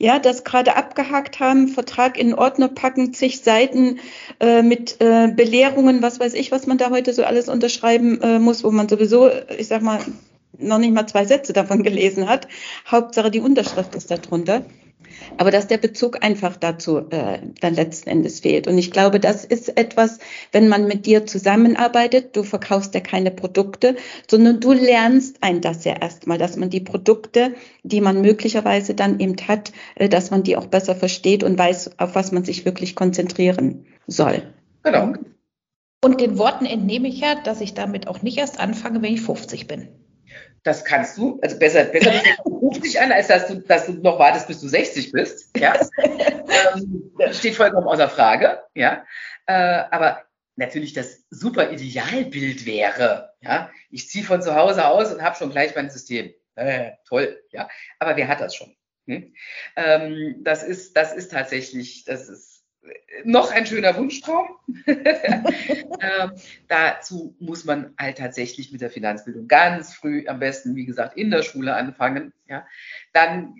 [0.00, 3.98] ja, das gerade abgehakt haben, Vertrag in Ordner packen, zig Seiten
[4.38, 8.38] äh, mit äh, Belehrungen, was weiß ich, was man da heute so alles unterschreiben äh,
[8.38, 9.28] muss, wo man sowieso,
[9.58, 9.98] ich sag mal,
[10.58, 12.48] noch nicht mal zwei Sätze davon gelesen hat.
[12.86, 14.64] Hauptsache die Unterschrift ist darunter.
[15.36, 18.66] Aber dass der Bezug einfach dazu äh, dann letzten Endes fehlt.
[18.66, 20.18] Und ich glaube, das ist etwas,
[20.52, 23.96] wenn man mit dir zusammenarbeitet, du verkaufst ja keine Produkte,
[24.28, 29.20] sondern du lernst ein das ja erstmal, dass man die Produkte, die man möglicherweise dann
[29.20, 32.64] eben hat, äh, dass man die auch besser versteht und weiß, auf was man sich
[32.64, 34.42] wirklich konzentrieren soll.
[34.82, 35.12] Genau.
[36.04, 39.20] Und den Worten entnehme ich ja, dass ich damit auch nicht erst anfange, wenn ich
[39.20, 39.88] 50 bin.
[40.62, 41.38] Das kannst du.
[41.42, 42.12] Also besser, besser
[42.44, 45.56] ruf dich an, als dass du, dass du noch wartest, bis du 60 bist.
[45.56, 45.74] Ja.
[46.02, 48.62] ähm, das steht vollkommen außer Frage.
[48.74, 49.04] Ja.
[49.46, 50.24] Äh, aber
[50.56, 55.50] natürlich das super Idealbild wäre, ja, ich ziehe von zu Hause aus und habe schon
[55.50, 56.34] gleich mein System.
[56.56, 57.68] Äh, toll, ja.
[57.98, 58.76] Aber wer hat das schon?
[59.06, 59.32] Hm?
[59.76, 62.57] Ähm, das ist, das ist tatsächlich, das ist
[63.24, 64.48] noch ein schöner Wunschtraum.
[64.86, 66.32] ähm,
[66.68, 71.30] dazu muss man halt tatsächlich mit der Finanzbildung ganz früh, am besten, wie gesagt, in
[71.30, 72.32] der Schule anfangen.
[72.46, 72.66] Ja.
[73.12, 73.56] Dann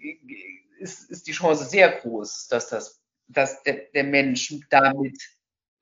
[0.78, 5.18] ist, ist die Chance sehr groß, dass, das, dass der, der Mensch damit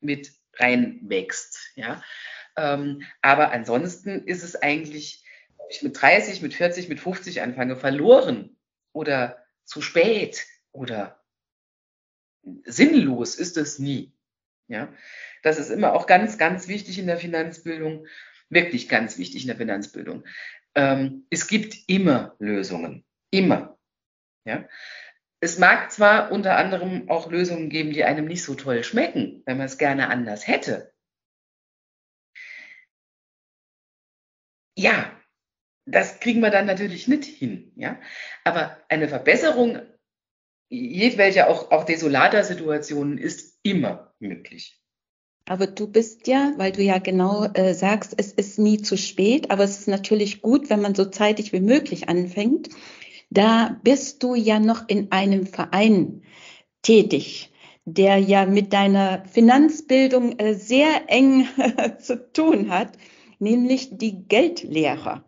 [0.01, 1.73] mit reinwächst.
[1.75, 2.03] Ja.
[2.57, 5.25] Ähm, aber ansonsten ist es eigentlich,
[5.59, 8.57] ob ich mit 30, mit 40, mit 50 anfange, verloren
[8.93, 11.21] oder zu spät oder
[12.65, 14.13] sinnlos ist es nie.
[14.69, 14.93] Ja,
[15.43, 18.07] das ist immer auch ganz, ganz wichtig in der Finanzbildung,
[18.49, 20.25] wirklich ganz wichtig in der Finanzbildung.
[20.75, 23.79] Ähm, es gibt immer Lösungen, immer.
[24.45, 24.69] Ja,
[25.41, 29.59] es mag zwar unter anderem auch Lösungen geben, die einem nicht so toll schmecken, wenn
[29.59, 30.93] man es gerne anders hätte.
[34.77, 35.17] Ja,
[35.87, 37.73] das kriegen wir dann natürlich nicht hin.
[37.77, 38.01] Ja?
[38.45, 39.81] Aber eine Verbesserung
[40.69, 44.81] jedwelcher, auch, auch desolater Situationen ist immer möglich.
[45.49, 49.51] Aber du bist ja, weil du ja genau äh, sagst, es ist nie zu spät,
[49.51, 52.69] aber es ist natürlich gut, wenn man so zeitig wie möglich anfängt.
[53.31, 56.23] Da bist du ja noch in einem Verein
[56.83, 57.53] tätig,
[57.85, 61.47] der ja mit deiner Finanzbildung äh, sehr eng
[62.01, 62.99] zu tun hat,
[63.39, 65.25] nämlich die Geldlehrer.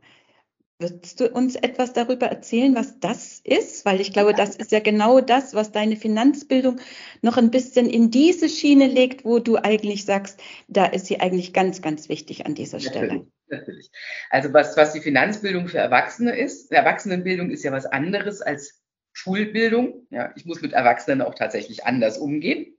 [0.81, 3.85] Würdest du uns etwas darüber erzählen, was das ist?
[3.85, 6.79] Weil ich glaube, das ist ja genau das, was deine Finanzbildung
[7.21, 11.53] noch ein bisschen in diese Schiene legt, wo du eigentlich sagst, da ist sie eigentlich
[11.53, 13.07] ganz, ganz wichtig an dieser Stelle.
[13.09, 13.91] Natürlich, natürlich.
[14.31, 18.81] Also was, was die Finanzbildung für Erwachsene ist, Erwachsenenbildung ist ja was anderes als
[19.13, 20.07] Schulbildung.
[20.11, 22.79] Ja, ich muss mit Erwachsenen auch tatsächlich anders umgehen,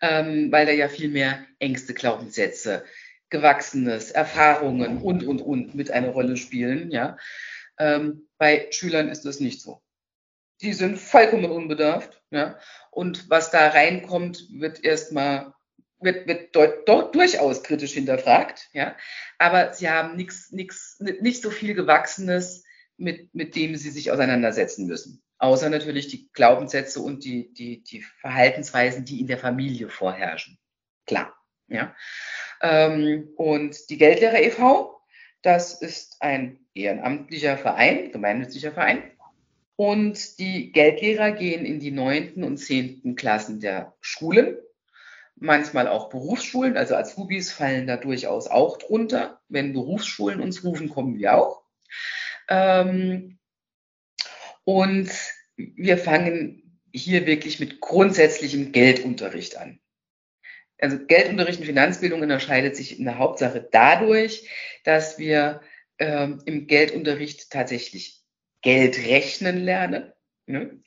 [0.00, 2.82] ähm, weil da ja viel mehr Ängste, Glaubenssätze,
[3.32, 6.90] Gewachsenes, Erfahrungen und, und, und mit eine Rolle spielen.
[6.92, 7.16] Ja.
[7.78, 9.82] Ähm, bei Schülern ist das nicht so.
[10.60, 12.22] Die sind vollkommen unbedarft.
[12.30, 12.58] Ja.
[12.90, 15.54] Und was da reinkommt, wird erstmal
[15.98, 18.96] wird, wird dort, dort durchaus kritisch hinterfragt, ja.
[19.38, 22.64] Aber sie haben nichts, nichts, nicht so viel Gewachsenes,
[22.96, 25.22] mit, mit dem sie sich auseinandersetzen müssen.
[25.38, 30.58] Außer natürlich die Glaubenssätze und die, die, die Verhaltensweisen, die in der Familie vorherrschen.
[31.06, 31.34] Klar,
[31.68, 31.94] ja.
[32.62, 35.00] Ähm, und die Geldlehrer e.V.,
[35.42, 39.02] das ist ein ehrenamtlicher Verein, gemeinnütziger Verein.
[39.76, 44.56] Und die Geldlehrer gehen in die neunten und zehnten Klassen der Schulen,
[45.34, 49.40] manchmal auch Berufsschulen, also als Hubis fallen da durchaus auch drunter.
[49.48, 51.62] Wenn Berufsschulen uns rufen, kommen wir auch.
[52.48, 53.38] Ähm,
[54.64, 55.10] und
[55.56, 59.80] wir fangen hier wirklich mit grundsätzlichem Geldunterricht an.
[60.82, 64.48] Also Geldunterricht und Finanzbildung unterscheidet sich in der Hauptsache dadurch,
[64.82, 65.60] dass wir
[66.00, 68.20] ähm, im Geldunterricht tatsächlich
[68.62, 70.12] Geld rechnen lernen.
[70.46, 70.82] Ne?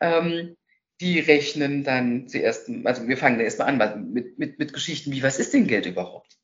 [0.00, 0.56] Ähm,
[1.02, 5.22] die rechnen dann zuerst, also wir fangen da erstmal an mit, mit, mit Geschichten wie,
[5.22, 6.38] was ist denn Geld überhaupt?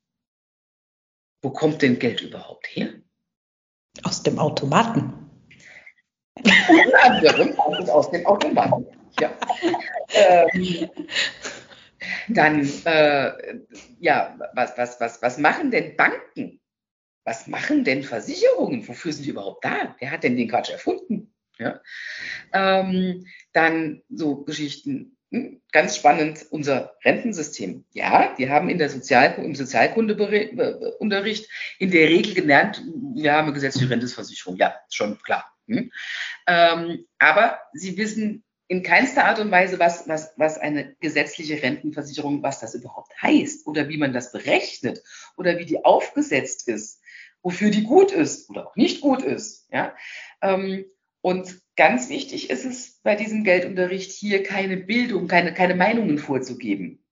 [1.41, 2.93] Wo kommt denn Geld überhaupt her?
[4.03, 5.27] Aus dem Automaten.
[6.35, 7.59] Unter anderem
[7.89, 8.85] aus dem Automaten.
[9.19, 9.35] Ja.
[10.13, 10.89] Ähm,
[12.27, 13.59] dann, äh,
[13.99, 16.59] ja, was, was, was, was machen denn Banken?
[17.23, 18.87] Was machen denn Versicherungen?
[18.87, 19.95] Wofür sind die überhaupt da?
[19.99, 21.33] Wer hat denn den Quatsch erfunden?
[21.59, 21.79] Ja?
[22.53, 27.85] Ähm, dann so Geschichten, hm, ganz spannend, unser Rentensystem.
[27.93, 32.83] Ja, wir haben in der Sozial im Sozialkundeunterricht in der Regel gelernt,
[33.13, 34.57] wir haben eine gesetzliche Rentenversicherung.
[34.57, 35.45] Ja, schon klar.
[35.67, 35.91] Hm?
[36.47, 42.41] Ähm, aber Sie wissen in keinster Art und Weise, was, was, was eine gesetzliche Rentenversicherung,
[42.41, 45.03] was das überhaupt heißt oder wie man das berechnet
[45.35, 47.01] oder wie die aufgesetzt ist,
[47.41, 49.67] wofür die gut ist oder auch nicht gut ist.
[49.73, 49.93] Ja?
[50.41, 50.85] Ähm,
[51.19, 57.03] und ganz wichtig ist es bei diesem Geldunterricht hier keine Bildung, keine, keine Meinungen vorzugeben.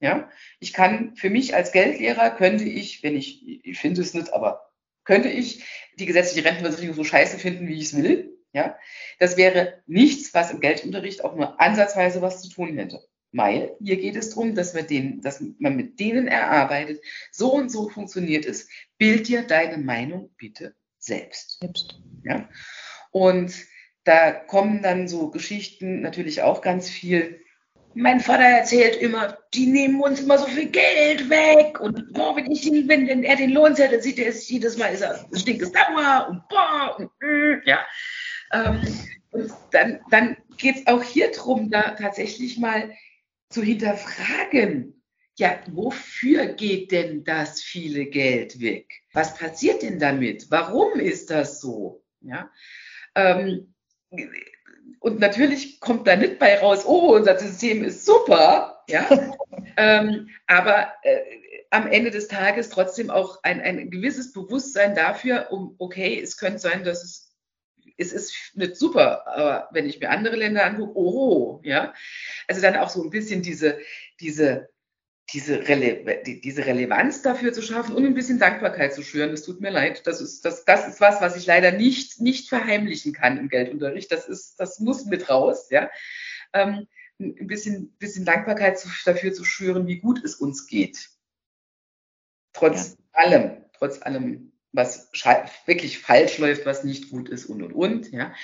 [0.00, 4.32] Ja, ich kann für mich als Geldlehrer könnte ich, wenn ich, ich finde es nicht,
[4.32, 4.62] aber
[5.04, 5.62] könnte ich
[5.98, 8.76] die gesetzliche Rentenversicherung so scheiße finden, wie ich es will, ja,
[9.18, 13.00] das wäre nichts, was im Geldunterricht auch nur ansatzweise was zu tun hätte.
[13.32, 17.70] Weil hier geht es darum, dass, wir den, dass man mit denen erarbeitet, so und
[17.70, 18.68] so funktioniert es.
[18.98, 21.60] Bild dir deine Meinung bitte selbst.
[21.60, 22.00] selbst.
[22.24, 22.48] Ja?
[23.12, 23.54] Und
[24.04, 27.40] da kommen dann so Geschichten natürlich auch ganz viel.
[27.94, 32.50] Mein Vater erzählt immer, die nehmen uns immer so viel Geld weg und boah, wenn,
[32.50, 35.72] ich den, wenn, wenn er den Lohnzettel sieht, der ist jedes Mal ist er stinkes
[35.72, 37.84] Dauer und boah und mm, ja.
[38.52, 38.80] Ähm,
[39.30, 42.90] und dann, dann geht es auch hier drum, da tatsächlich mal
[43.48, 45.02] zu hinterfragen,
[45.36, 48.92] ja, wofür geht denn das viele Geld weg?
[49.12, 50.50] Was passiert denn damit?
[50.50, 52.04] Warum ist das so?
[52.20, 52.50] Ja.
[53.14, 53.74] Ähm,
[54.98, 59.08] und natürlich kommt da nicht bei raus, oh, unser System ist super, ja.
[59.78, 61.20] ähm, aber äh,
[61.70, 66.58] am Ende des Tages trotzdem auch ein, ein gewisses Bewusstsein dafür, um, okay, es könnte
[66.58, 67.29] sein, dass es
[68.00, 71.92] es ist nicht super, aber wenn ich mir andere Länder angucke, oh, ja.
[72.48, 73.78] Also dann auch so ein bisschen diese,
[74.20, 74.70] diese,
[75.32, 79.30] diese, Rele diese Relevanz dafür zu schaffen und ein bisschen Dankbarkeit zu schüren.
[79.30, 80.06] Das tut mir leid.
[80.06, 84.10] Das ist, das, das ist was, was ich leider nicht, nicht verheimlichen kann im Geldunterricht.
[84.10, 85.90] Das ist, das muss mit raus, ja.
[86.54, 91.10] Ähm, ein bisschen, bisschen Dankbarkeit zu, dafür zu schüren, wie gut es uns geht.
[92.54, 92.96] Trotz ja.
[93.12, 95.10] allem, trotz allem, was
[95.66, 98.12] wirklich falsch läuft, was nicht gut ist und und und.
[98.12, 98.34] Ja.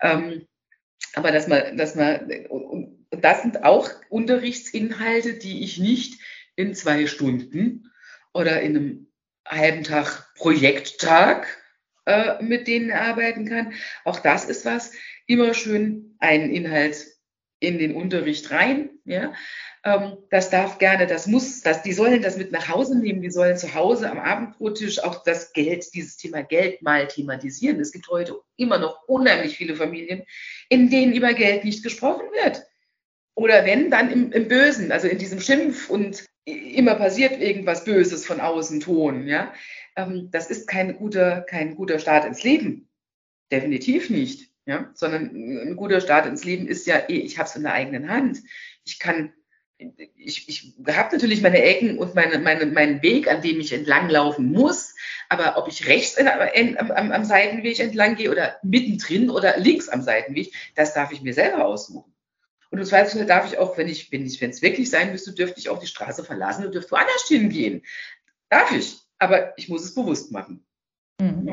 [0.00, 0.46] Ähm,
[1.14, 6.20] aber dass man, dass man, und das sind auch Unterrichtsinhalte, die ich nicht
[6.56, 7.90] in zwei Stunden
[8.32, 9.12] oder in einem
[9.46, 11.46] halben Tag Projekttag
[12.06, 13.72] äh, mit denen arbeiten kann.
[14.04, 14.92] Auch das ist was,
[15.26, 17.06] immer schön einen Inhalt
[17.58, 18.90] in den Unterricht rein.
[19.04, 19.34] Ja?
[19.82, 23.30] Ähm, das darf gerne, das muss, das, die sollen das mit nach Hause nehmen, die
[23.30, 27.80] sollen zu Hause am Abendbrottisch auch das Geld, dieses Thema Geld mal thematisieren.
[27.80, 30.24] Es gibt heute immer noch unheimlich viele Familien,
[30.68, 32.66] in denen über Geld nicht gesprochen wird.
[33.34, 38.26] Oder wenn, dann im, im Bösen, also in diesem Schimpf und immer passiert irgendwas Böses
[38.26, 39.26] von außen Ton.
[39.26, 39.54] Ja?
[39.96, 42.90] Ähm, das ist kein guter, kein guter Start ins Leben.
[43.50, 44.50] Definitiv nicht.
[44.66, 44.90] Ja?
[44.92, 48.10] Sondern ein guter Start ins Leben ist ja, eh, ich habe es in der eigenen
[48.10, 48.42] Hand.
[48.84, 49.32] Ich kann
[50.16, 54.50] ich, ich habe natürlich meine Ecken und meine, meine, meinen Weg, an dem ich entlanglaufen
[54.50, 54.94] muss.
[55.28, 59.88] Aber ob ich rechts in, in, am, am Seitenweg entlang gehe oder mittendrin oder links
[59.88, 62.12] am Seitenweg, das darf ich mir selber aussuchen.
[62.70, 65.32] Und im Zweifelsfall darf ich auch, wenn ich, wenn ich, wenn es wirklich sein müsste,
[65.32, 67.82] dürfte ich auch die Straße verlassen und dürfte woanders hingehen.
[68.48, 68.98] Darf ich.
[69.18, 70.64] Aber ich muss es bewusst machen.
[71.20, 71.52] Mhm.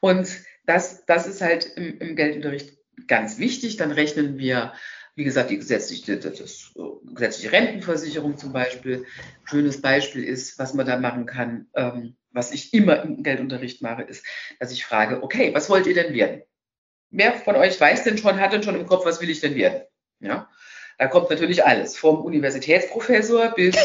[0.00, 0.28] Und
[0.66, 3.76] das, das ist halt im, im Geldunterricht ganz wichtig.
[3.76, 4.72] Dann rechnen wir
[5.14, 6.72] wie gesagt, die gesetzliche, das, das,
[7.14, 9.04] gesetzliche Rentenversicherung zum Beispiel.
[9.44, 14.02] Schönes Beispiel ist, was man da machen kann, ähm, was ich immer im Geldunterricht mache,
[14.02, 14.24] ist,
[14.58, 16.42] dass ich frage, okay, was wollt ihr denn werden?
[17.10, 19.54] Wer von euch weiß denn schon, hat denn schon im Kopf, was will ich denn
[19.54, 19.82] werden?
[20.20, 20.48] Ja,
[20.98, 23.76] da kommt natürlich alles, vom Universitätsprofessor bis,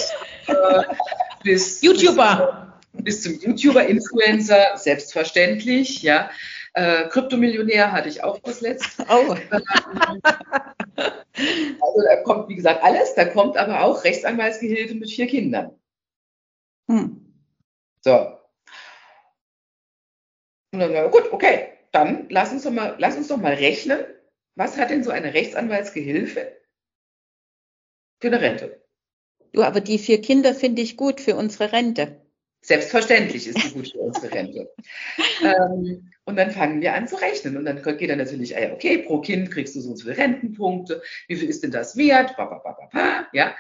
[0.48, 0.54] äh,
[1.44, 2.80] bis YouTuber.
[2.94, 6.32] Bis zum YouTuber, Influencer, selbstverständlich, ja.
[6.78, 9.04] Äh, Kryptomillionär hatte ich auch bis letzt.
[9.10, 9.36] Oh.
[11.82, 13.16] also da kommt, wie gesagt, alles.
[13.16, 15.72] Da kommt aber auch Rechtsanwaltsgehilfe mit vier Kindern.
[16.88, 17.34] Hm.
[18.02, 18.38] So.
[20.72, 24.06] Und dann, gut, okay, dann lass uns doch mal, lass uns doch mal rechnen.
[24.56, 26.52] Was hat denn so eine Rechtsanwaltsgehilfe
[28.22, 28.84] für eine Rente?
[29.52, 32.22] Du, aber die vier Kinder finde ich gut für unsere Rente.
[32.68, 34.70] Selbstverständlich ist die gut für unsere Rente.
[35.42, 37.56] ähm, und dann fangen wir an zu rechnen.
[37.56, 40.18] Und dann geht dann natürlich, ah okay, pro Kind kriegst du so und so viele
[40.18, 41.02] Rentenpunkte.
[41.30, 42.36] Wie viel ist denn das wert?
[42.36, 43.56] Ba, ba, ba, ja.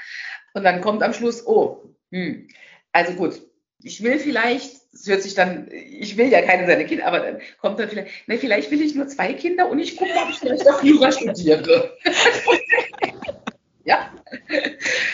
[0.54, 2.50] Und dann kommt am Schluss, oh, hm,
[2.92, 3.42] also gut,
[3.82, 7.40] ich will vielleicht, das hört sich dann, ich will ja keine seine Kinder, aber dann
[7.62, 10.40] kommt dann vielleicht, ne, vielleicht will ich nur zwei Kinder und ich gucke, ob ich
[10.40, 11.98] vielleicht auch Jura studiere.
[13.86, 14.14] ja.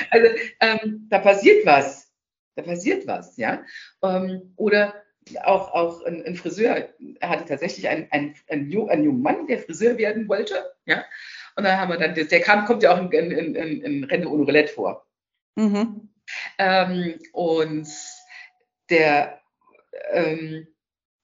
[0.10, 0.28] Also
[0.62, 2.03] ähm, da passiert was.
[2.56, 3.64] Da passiert was, ja.
[4.02, 4.94] Ähm, oder
[5.44, 6.90] auch, auch ein, ein, Friseur,
[7.20, 11.06] er hatte tatsächlich einen, einen, einen, einen, jungen Mann, der Friseur werden wollte, ja.
[11.56, 14.30] Und dann haben wir dann, der kam, kommt ja auch in, in, in, in Rente
[14.30, 15.06] ohne Roulette vor.
[15.56, 16.10] Mhm.
[16.58, 17.88] Ähm, und
[18.90, 19.40] der,
[20.12, 20.68] ähm,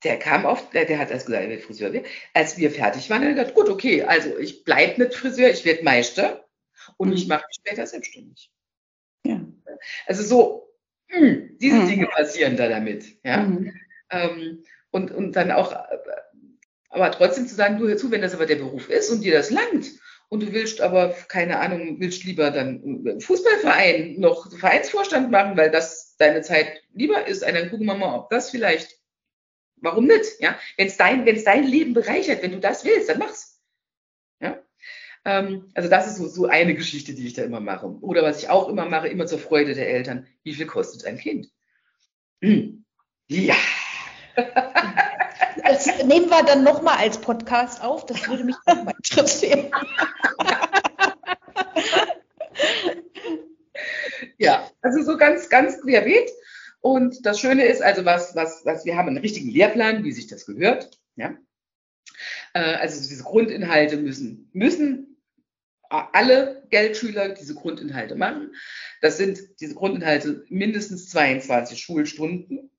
[0.04, 2.06] der kam auf, der, der hat als gesagt, er wird Friseur werden.
[2.34, 5.66] Als wir fertig waren, hat er gesagt, gut, okay, also ich bleibe nicht Friseur, ich
[5.66, 6.48] werde Meister
[6.98, 7.16] und mhm.
[7.16, 8.52] ich mache mich später selbstständig.
[9.26, 9.42] Ja.
[10.06, 10.69] Also so,
[11.10, 11.88] mh, hm, diese mhm.
[11.88, 13.06] Dinge passieren da damit.
[13.24, 13.38] Ja.
[13.38, 13.74] Mhm.
[14.12, 15.76] Ähm, und, und dann auch,
[16.90, 19.34] aber trotzdem zu sagen, du hör zu, wenn das aber der Beruf ist und dir
[19.34, 19.92] das langt
[20.30, 26.16] und du willst aber, keine Ahnung, willst lieber dann Fußballverein noch Vereinsvorstand machen, weil das
[26.18, 29.00] deine Zeit lieber ist, dann gucken wir mal, ob das vielleicht,
[29.78, 30.58] warum nicht, ja?
[30.78, 33.49] Wenn es dein, wenn es dein Leben bereichert, wenn du das willst, dann mach's.
[35.26, 37.88] Ähm, also das ist so, so eine Geschichte, die ich da immer mache.
[38.02, 40.28] Oder was ich auch immer mache, immer zur Freude der Eltern.
[40.44, 41.50] Wie viel kostet ein Kind?
[42.42, 42.86] Hm.
[43.32, 43.56] Ja.
[45.64, 48.06] Das nehmen wir dann nochmal als Podcast auf.
[48.06, 49.72] Das würde mich auch mal interessieren.
[54.38, 56.30] ja, also so ganz, ganz querbeet.
[56.82, 60.28] Und das Schöne ist, also was, was, was, wir haben einen richtigen Lehrplan, wie sich
[60.28, 60.92] das gehört.
[61.16, 61.36] Ja.
[62.54, 65.09] Äh, also diese Grundinhalte müssen, müssen
[65.90, 68.56] alle Geldschüler diese Grundinhalte machen.
[69.02, 72.72] Das sind diese Grundinhalte mindestens 22 Schulstunden.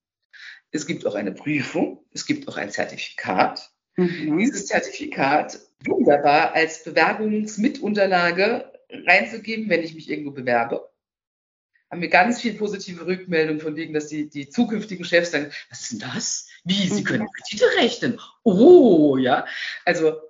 [0.70, 3.70] Es gibt auch eine Prüfung, es gibt auch ein Zertifikat.
[3.96, 4.38] Mhm.
[4.38, 8.72] Dieses Zertifikat wunderbar als Bewerbungsmitunterlage
[9.06, 10.88] reinzugeben, wenn ich mich irgendwo bewerbe.
[11.90, 15.80] Haben wir ganz viel positive Rückmeldungen von wegen, dass die, die zukünftigen Chefs sagen, was
[15.80, 16.48] ist denn das?
[16.62, 17.04] Wie, Sie mhm.
[17.04, 18.20] können Kredite rechnen?
[18.44, 19.44] Oh, ja.
[19.84, 20.20] Also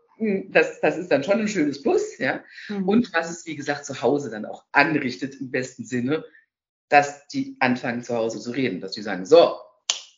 [0.49, 2.43] das, das ist dann schon ein schönes Plus, ja.
[2.69, 2.89] Mhm.
[2.89, 6.25] Und was es, wie gesagt, zu Hause dann auch anrichtet im besten Sinne,
[6.89, 9.57] dass die anfangen zu Hause zu reden, dass die sagen, so,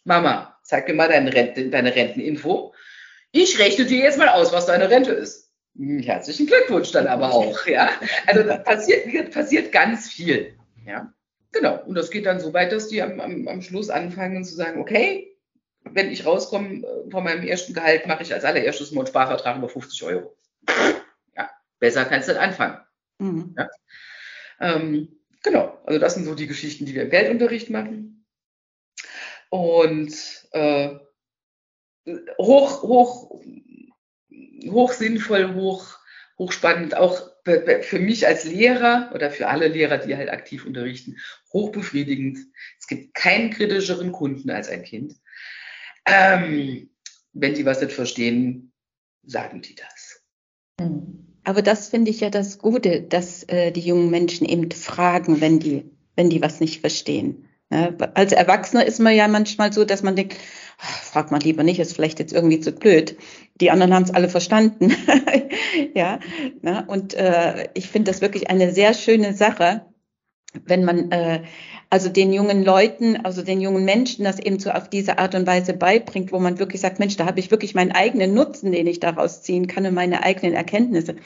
[0.05, 2.75] Mama, zeig mir mal deine, Rente, deine Renteninfo.
[3.31, 5.51] Ich rechne dir jetzt mal aus, was deine Rente ist.
[5.77, 7.91] Hm, herzlichen Glückwunsch dann aber auch, ja.
[8.27, 11.13] Also da passiert, passiert ganz viel, ja.
[11.53, 11.83] Genau.
[11.85, 14.81] Und das geht dann so weit, dass die am, am, am Schluss anfangen zu sagen,
[14.81, 15.32] okay,
[15.95, 19.57] wenn ich rauskomme äh, von meinem ersten Gehalt, mache ich als allererstes mal einen Sparvertrag
[19.57, 20.37] über 50 Euro.
[21.37, 22.79] Ja, besser kannst du dann anfangen.
[23.19, 23.55] Mhm.
[23.57, 23.69] Ja.
[24.61, 28.27] Ähm, genau, also das sind so die Geschichten, die wir im Geldunterricht machen.
[29.51, 30.15] Und
[30.53, 30.97] äh,
[32.39, 33.41] hoch, hoch,
[34.71, 35.99] hoch sinnvoll, hoch,
[36.39, 41.19] hochspannend, auch für mich als Lehrer oder für alle Lehrer, die halt aktiv unterrichten,
[41.53, 42.39] hochbefriedigend.
[42.79, 45.15] Es gibt keinen kritischeren Kunden als ein Kind.
[46.07, 46.91] Ähm,
[47.33, 48.73] wenn die was nicht verstehen,
[49.25, 50.23] sagen die das.
[50.81, 51.23] Hm.
[51.45, 55.59] Aber das finde ich ja das Gute, dass äh, die jungen Menschen eben fragen, wenn
[55.59, 57.49] die, wenn die was nicht verstehen.
[57.71, 60.37] Ja, als Erwachsener ist man ja manchmal so, dass man denkt,
[60.79, 63.17] ach, frag mal lieber nicht, ist vielleicht jetzt irgendwie zu blöd.
[63.61, 64.95] Die anderen haben es alle verstanden.
[65.95, 66.21] ja,
[66.61, 69.87] na, und äh, ich finde das wirklich eine sehr schöne Sache,
[70.67, 71.43] wenn man äh,
[71.91, 75.47] also den jungen Leuten, also den jungen Menschen das eben so auf diese Art und
[75.47, 78.87] Weise beibringt, wo man wirklich sagt, Mensch, da habe ich wirklich meinen eigenen Nutzen, den
[78.87, 81.17] ich daraus ziehen kann und meine eigenen Erkenntnisse.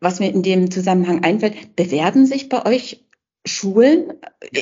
[0.00, 3.04] Was mir in dem Zusammenhang einfällt, bewerben sich bei euch
[3.46, 4.14] Schulen?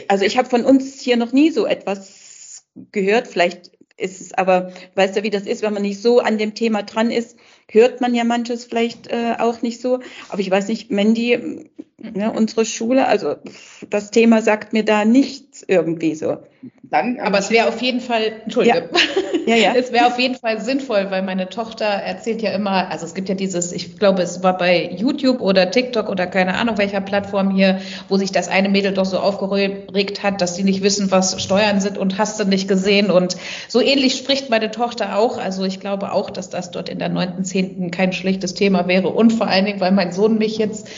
[0.09, 3.29] Also ich habe von uns hier noch nie so etwas gehört.
[3.29, 6.55] Vielleicht ist es aber, weißt du, wie das ist, wenn man nicht so an dem
[6.55, 7.37] Thema dran ist,
[7.71, 10.01] hört man ja manches vielleicht äh, auch nicht so.
[10.29, 13.37] Aber ich weiß nicht, Mandy, ne, unsere Schule, also
[13.91, 16.39] das Thema sagt mir da nichts irgendwie so.
[16.83, 18.89] Dann, aber es wäre auf jeden Fall, Entschuldige,
[19.47, 19.57] ja.
[19.57, 19.75] Ja, ja.
[19.77, 23.29] es wäre auf jeden Fall sinnvoll, weil meine Tochter erzählt ja immer, also es gibt
[23.29, 27.51] ja dieses, ich glaube, es war bei YouTube oder TikTok oder keine Ahnung welcher Plattform
[27.51, 31.41] hier, wo sich das eine Mädel doch so aufgeregt hat, dass sie nicht wissen, was
[31.43, 33.37] Steuern sind und hast du nicht gesehen und
[33.69, 37.09] so ähnlich spricht meine Tochter auch, also ich glaube auch, dass das dort in der
[37.09, 40.89] neunten, zehnten kein schlechtes Thema wäre und vor allen Dingen, weil mein Sohn mich jetzt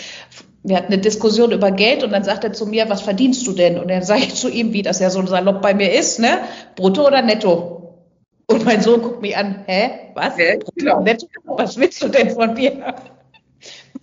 [0.63, 3.53] wir hatten eine Diskussion über Geld und dann sagt er zu mir, was verdienst du
[3.53, 3.79] denn?
[3.79, 6.41] Und dann sage ich zu ihm, wie das ja so salopp bei mir ist, ne?
[6.77, 7.97] Brutto oder netto?
[8.47, 9.91] Und mein Sohn guckt mich an, hä?
[10.15, 10.37] Was?
[10.37, 11.01] Ja, genau.
[11.01, 11.27] netto?
[11.45, 12.95] Was willst du denn von mir?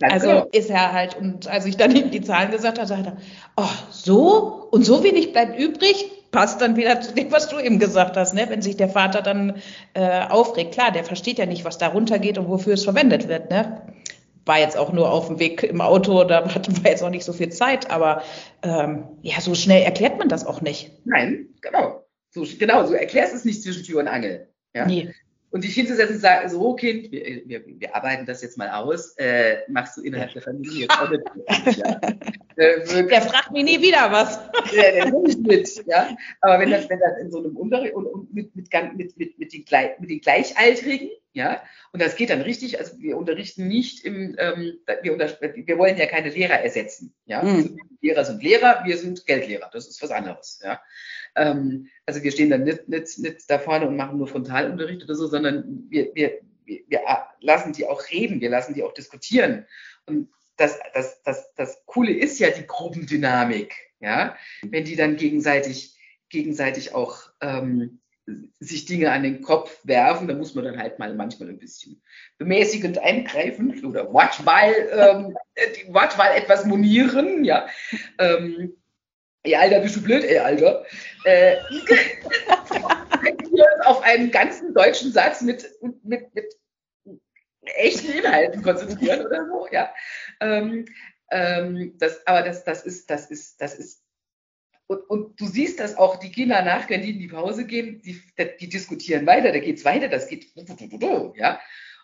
[0.00, 0.46] Also genau.
[0.52, 3.16] ist er halt, und als ich dann ihm die Zahlen gesagt habe, sagt er,
[3.56, 4.68] oh, so?
[4.70, 6.10] Und so wenig bleibt übrig?
[6.30, 8.46] Passt dann wieder zu dem, was du eben gesagt hast, ne?
[8.48, 9.56] Wenn sich der Vater dann
[9.94, 10.72] äh, aufregt.
[10.72, 13.82] Klar, der versteht ja nicht, was darunter geht und wofür es verwendet wird, ne?
[14.48, 17.24] War jetzt auch nur auf dem Weg im Auto, da hatten wir jetzt auch nicht
[17.24, 18.22] so viel Zeit, aber
[18.62, 20.90] ähm, ja, so schnell erklärt man das auch nicht.
[21.04, 22.04] Nein, genau.
[22.30, 24.48] So, genau, so erklärst es nicht zwischen Tür und Angel.
[24.74, 24.86] Ja?
[24.86, 25.14] Nee.
[25.50, 29.14] Und dich hinzusetzen und sagen, so Kind, wir, wir, wir arbeiten das jetzt mal aus,
[29.16, 30.86] äh, machst du innerhalb der Familie.
[31.76, 32.00] Ja.
[32.56, 34.38] Äh, der fragt mich nie wieder was.
[34.72, 36.16] Ja, der nicht mit, ja.
[36.40, 39.38] Aber wenn das, wenn das in so einem Unterricht und, und mit, mit, mit, mit,
[39.38, 39.64] mit, den
[39.98, 44.78] mit den Gleichaltrigen, ja, und das geht dann richtig, also wir unterrichten nicht im, ähm,
[45.02, 47.42] wir, unter, wir wollen ja keine Lehrer ersetzen, ja.
[47.42, 47.56] Mhm.
[47.56, 50.80] Also Lehrer sind Lehrer, wir sind Geldlehrer, das ist was anderes, ja.
[51.38, 55.14] Ähm, also wir stehen dann nicht, nicht, nicht da vorne und machen nur Frontalunterricht oder
[55.14, 57.00] so, sondern wir, wir, wir
[57.40, 59.66] lassen die auch reden, wir lassen die auch diskutieren.
[60.06, 65.96] Und das, das, das, das Coole ist ja die Gruppendynamik, ja, wenn die dann gegenseitig,
[66.28, 68.00] gegenseitig auch ähm,
[68.60, 72.02] sich Dinge an den Kopf werfen, da muss man dann halt mal manchmal ein bisschen
[72.36, 75.36] bemäßigend eingreifen oder Wortwahl, ähm,
[75.94, 77.68] Wortwahl etwas monieren, ja.
[78.18, 78.74] Ähm,
[79.48, 80.84] ey Alter, bist du blöd, ey Alter.
[81.24, 81.56] Äh,
[83.50, 85.68] wir uns auf einen ganzen deutschen Satz mit,
[86.02, 86.54] mit, mit
[87.62, 89.92] echten Inhalten konzentrieren oder so, ja.
[90.40, 90.86] Ähm,
[91.30, 94.02] ähm, das, aber das, das ist, das ist, das ist
[94.86, 98.00] und, und, du siehst, dass auch die Kinder nach, wenn die in die Pause gehen,
[98.00, 98.22] die,
[98.58, 100.46] die diskutieren weiter, da geht es weiter, das geht
[101.36, 101.60] ja.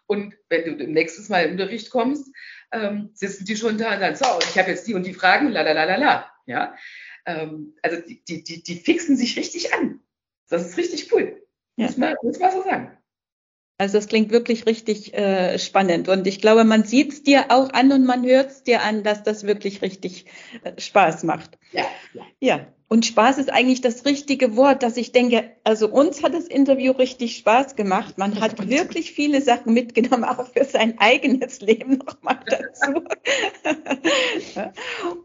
[0.07, 2.31] Und wenn du nächstes Mal im Unterricht kommst,
[2.73, 5.49] ähm, sitzen die schon da und sagen, so, ich habe jetzt die und die Fragen,
[5.49, 6.75] la la la la la, ja
[7.27, 10.01] ähm, also die, die, die, fixen sich richtig an.
[10.49, 11.43] Das ist richtig cool.
[11.77, 11.87] Ja.
[11.87, 12.97] Muss, man, muss man so sagen.
[13.77, 17.73] Also es klingt wirklich richtig äh, spannend und ich glaube, man sieht es dir auch
[17.73, 20.27] an und man hört es dir an, dass das wirklich richtig
[20.63, 21.59] äh, Spaß macht.
[21.73, 22.23] Ja, ja.
[22.39, 22.67] ja.
[22.95, 26.93] Und Spaß ist eigentlich das richtige Wort, dass ich denke, also uns hat das Interview
[26.93, 28.19] richtig Spaß gemacht.
[28.19, 33.03] Man hat wirklich viele Sachen mitgenommen, auch für sein eigenes Leben nochmal dazu.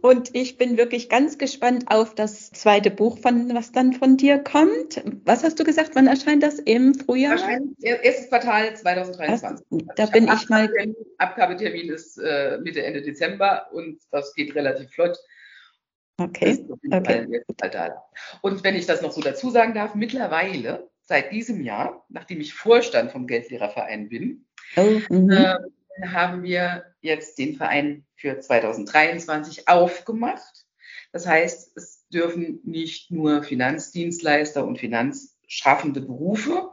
[0.01, 4.39] Und ich bin wirklich ganz gespannt auf das zweite Buch, von, was dann von dir
[4.39, 5.03] kommt.
[5.25, 5.91] Was hast du gesagt?
[5.93, 6.57] Wann erscheint das?
[6.57, 7.37] Im Frühjahr?
[7.81, 9.63] Erstes Quartal 2023.
[9.95, 10.73] Da bin ich mal.
[11.19, 15.19] Abgabetermin ist äh, Mitte, Ende Dezember und das geht relativ flott.
[16.19, 16.65] Okay.
[16.91, 17.41] okay.
[18.41, 22.53] Und wenn ich das noch so dazu sagen darf, mittlerweile, seit diesem Jahr, nachdem ich
[22.53, 24.45] Vorstand vom Geldlehrerverein bin,
[24.75, 25.55] oh, äh,
[26.05, 30.65] haben wir jetzt den Verein für 2023 aufgemacht.
[31.11, 36.69] Das heißt, es dürfen nicht nur Finanzdienstleister und finanzschaffende Berufe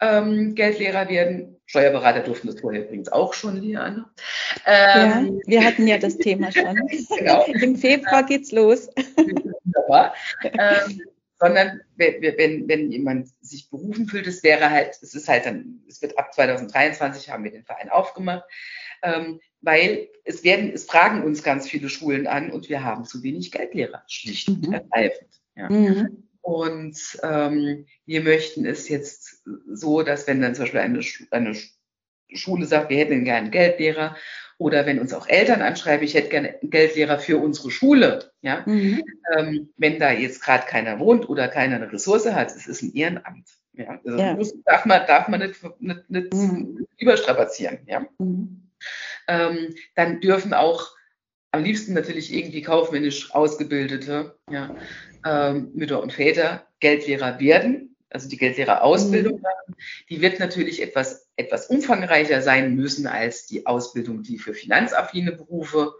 [0.00, 1.56] ähm, Geldlehrer werden.
[1.66, 4.04] Steuerberater durften das vorher übrigens auch schon lernen.
[4.66, 6.76] Ähm, ja, wir hatten ja das Thema schon.
[7.18, 7.44] genau.
[7.46, 8.88] Im Februar geht's los.
[9.16, 10.14] Wunderbar.
[10.44, 11.00] ähm,
[11.38, 16.00] sondern wenn, wenn, jemand sich berufen fühlt, es wäre halt, es ist halt dann, es
[16.00, 18.44] wird ab 2023 haben wir den Verein aufgemacht,
[19.02, 23.22] ähm, weil es werden, es fragen uns ganz viele Schulen an und wir haben zu
[23.22, 25.30] wenig Geldlehrer, schlicht und ergreifend.
[25.56, 25.70] Ja.
[25.70, 26.25] Mhm.
[26.46, 29.42] Und ähm, wir möchten es jetzt
[29.72, 31.00] so, dass wenn dann zum Beispiel eine,
[31.32, 31.56] eine
[32.32, 34.14] Schule sagt, wir hätten gerne einen Geldlehrer
[34.56, 38.62] oder wenn uns auch Eltern anschreiben, ich hätte gerne einen Geldlehrer für unsere Schule, ja,
[38.64, 39.02] mhm.
[39.36, 42.94] ähm, wenn da jetzt gerade keiner wohnt oder keiner eine Ressource hat, es ist ein
[42.94, 43.48] Ehrenamt.
[43.72, 44.34] Ja, also ja.
[44.34, 46.86] Muss, darf man, darf man nicht, nicht, nicht mhm.
[46.96, 48.06] überstrapazieren, ja.
[48.20, 48.70] Mhm.
[49.26, 50.95] Ähm, dann dürfen auch
[51.56, 54.74] am liebsten natürlich irgendwie kaufmännisch ausgebildete ja,
[55.24, 59.74] ähm, Mütter und Väter Geldlehrer werden also die Geldlehrerausbildung mhm.
[60.08, 65.94] die wird natürlich etwas, etwas umfangreicher sein müssen als die Ausbildung, die für finanzaffine Berufe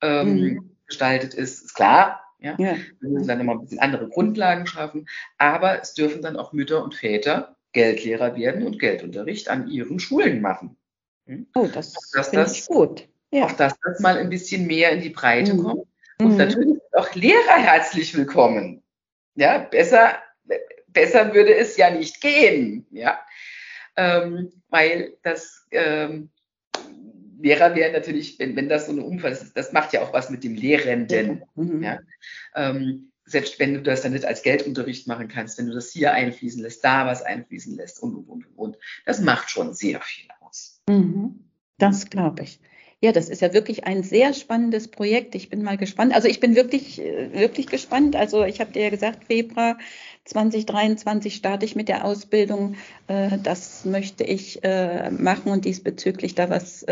[0.00, 0.76] ähm, mhm.
[0.86, 2.24] gestaltet ist, ist klar.
[2.38, 2.56] Ja?
[2.58, 2.76] ja.
[3.00, 5.06] Wir müssen dann nochmal ein bisschen andere Grundlagen schaffen,
[5.36, 10.40] aber es dürfen dann auch Mütter und Väter Geldlehrer werden und Geldunterricht an ihren Schulen
[10.40, 10.76] machen.
[11.26, 11.46] Hm?
[11.54, 13.08] Oh, das, das finde ich gut.
[13.30, 13.44] Ja.
[13.44, 15.62] Auch dass das mal ein bisschen mehr in die Breite mhm.
[15.62, 15.86] kommt.
[16.18, 16.36] Und mhm.
[16.36, 18.82] natürlich sind auch Lehrer herzlich willkommen.
[19.36, 20.18] Ja, besser
[20.92, 23.20] besser würde es ja nicht gehen, ja,
[23.96, 26.30] ähm, weil das ähm,
[27.40, 30.30] Lehrer wäre natürlich, wenn, wenn das so eine Umfall ist, das macht ja auch was
[30.30, 31.82] mit dem Lehrenden, mhm.
[31.82, 32.00] ja.
[32.54, 36.12] Ähm, selbst wenn du das dann nicht als Geldunterricht machen kannst, wenn du das hier
[36.12, 38.78] einfließen lässt, da was einfließen lässt und, und, und, und.
[39.06, 40.82] Das macht schon sehr viel aus.
[40.88, 41.44] Mhm.
[41.78, 42.60] Das glaube ich.
[43.02, 45.34] Ja, das ist ja wirklich ein sehr spannendes Projekt.
[45.34, 46.14] Ich bin mal gespannt.
[46.14, 48.14] Also ich bin wirklich, äh, wirklich gespannt.
[48.14, 49.78] Also ich habe dir ja gesagt, Februar
[50.26, 52.74] 2023 starte ich mit der Ausbildung.
[53.06, 56.84] Äh, das möchte ich äh, machen und diesbezüglich da was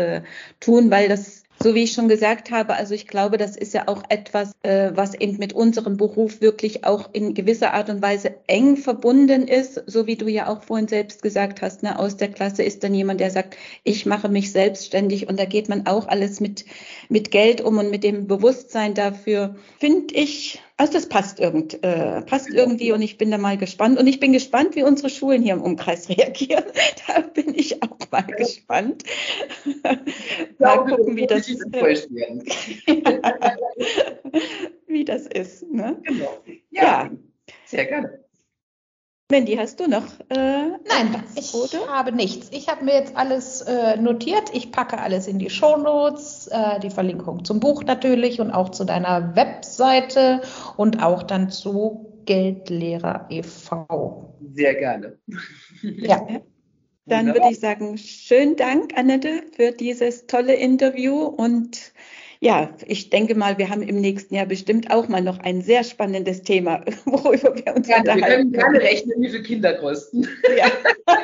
[0.59, 3.87] tun, weil das so wie ich schon gesagt habe, also ich glaube, das ist ja
[3.87, 8.35] auch etwas, äh, was eben mit unserem Beruf wirklich auch in gewisser Art und Weise
[8.47, 12.29] eng verbunden ist, so wie du ja auch vorhin selbst gesagt hast, ne, aus der
[12.29, 16.07] Klasse ist dann jemand, der sagt, ich mache mich selbstständig und da geht man auch
[16.07, 16.63] alles mit,
[17.09, 22.21] mit Geld um und mit dem Bewusstsein dafür, finde ich, also das passt, irgend, äh,
[22.21, 23.99] passt irgendwie und ich bin da mal gespannt.
[23.99, 26.65] Und ich bin gespannt, wie unsere Schulen hier im Umkreis reagieren.
[27.07, 29.03] Da bin ich auch mal gespannt.
[30.59, 31.47] mal gucken, wie das,
[34.87, 35.63] wie das ist.
[35.71, 35.99] Ne?
[36.03, 36.43] Genau.
[36.69, 37.09] Ja, ja,
[37.65, 38.23] sehr gerne.
[39.31, 40.05] Mandy, hast du noch?
[40.29, 41.87] Äh, Nein, ich oder?
[41.87, 42.49] habe nichts.
[42.51, 44.49] Ich habe mir jetzt alles äh, notiert.
[44.53, 48.85] Ich packe alles in die Shownotes, äh, die Verlinkung zum Buch natürlich und auch zu
[48.85, 50.41] deiner Webseite
[50.77, 54.35] und auch dann zu Geldlehrer e.V.
[54.53, 55.19] Sehr gerne.
[55.81, 56.25] Ja.
[57.05, 61.91] Dann würde ich sagen, schönen Dank, Annette, für dieses tolle Interview und
[62.41, 65.83] ja, ich denke mal, wir haben im nächsten Jahr bestimmt auch mal noch ein sehr
[65.83, 68.21] spannendes Thema, worüber wir uns ja, unterhalten.
[68.21, 70.27] Wir können gerne rechnen, wie viele Kinder kosten.
[70.57, 70.67] Ja.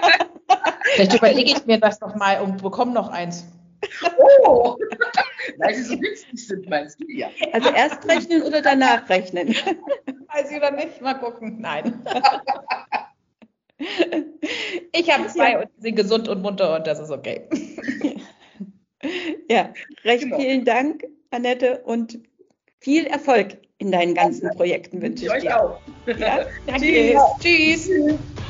[0.96, 3.46] Vielleicht überlege ich mir das noch mal und bekomme noch eins.
[4.44, 4.76] Oh,
[5.58, 7.06] weil sie so günstig sind, meinst du?
[7.10, 7.30] Ja.
[7.54, 9.50] Also erst rechnen oder danach rechnen?
[10.34, 11.02] Weiß ich oder nicht?
[11.02, 11.60] Mal gucken.
[11.60, 12.04] Nein.
[14.94, 15.60] Ich habe zwei ja.
[15.60, 17.48] und sind gesund und munter und das ist okay.
[19.50, 20.40] Ja, recht genau.
[20.40, 22.20] vielen Dank, Annette, und
[22.80, 25.50] viel Erfolg in deinen ganzen Projekten wünsche ich, dir.
[25.50, 25.82] Euch auch.
[26.18, 27.18] Ja, danke.
[27.40, 27.90] Tschüss.
[27.90, 28.45] Tschüss.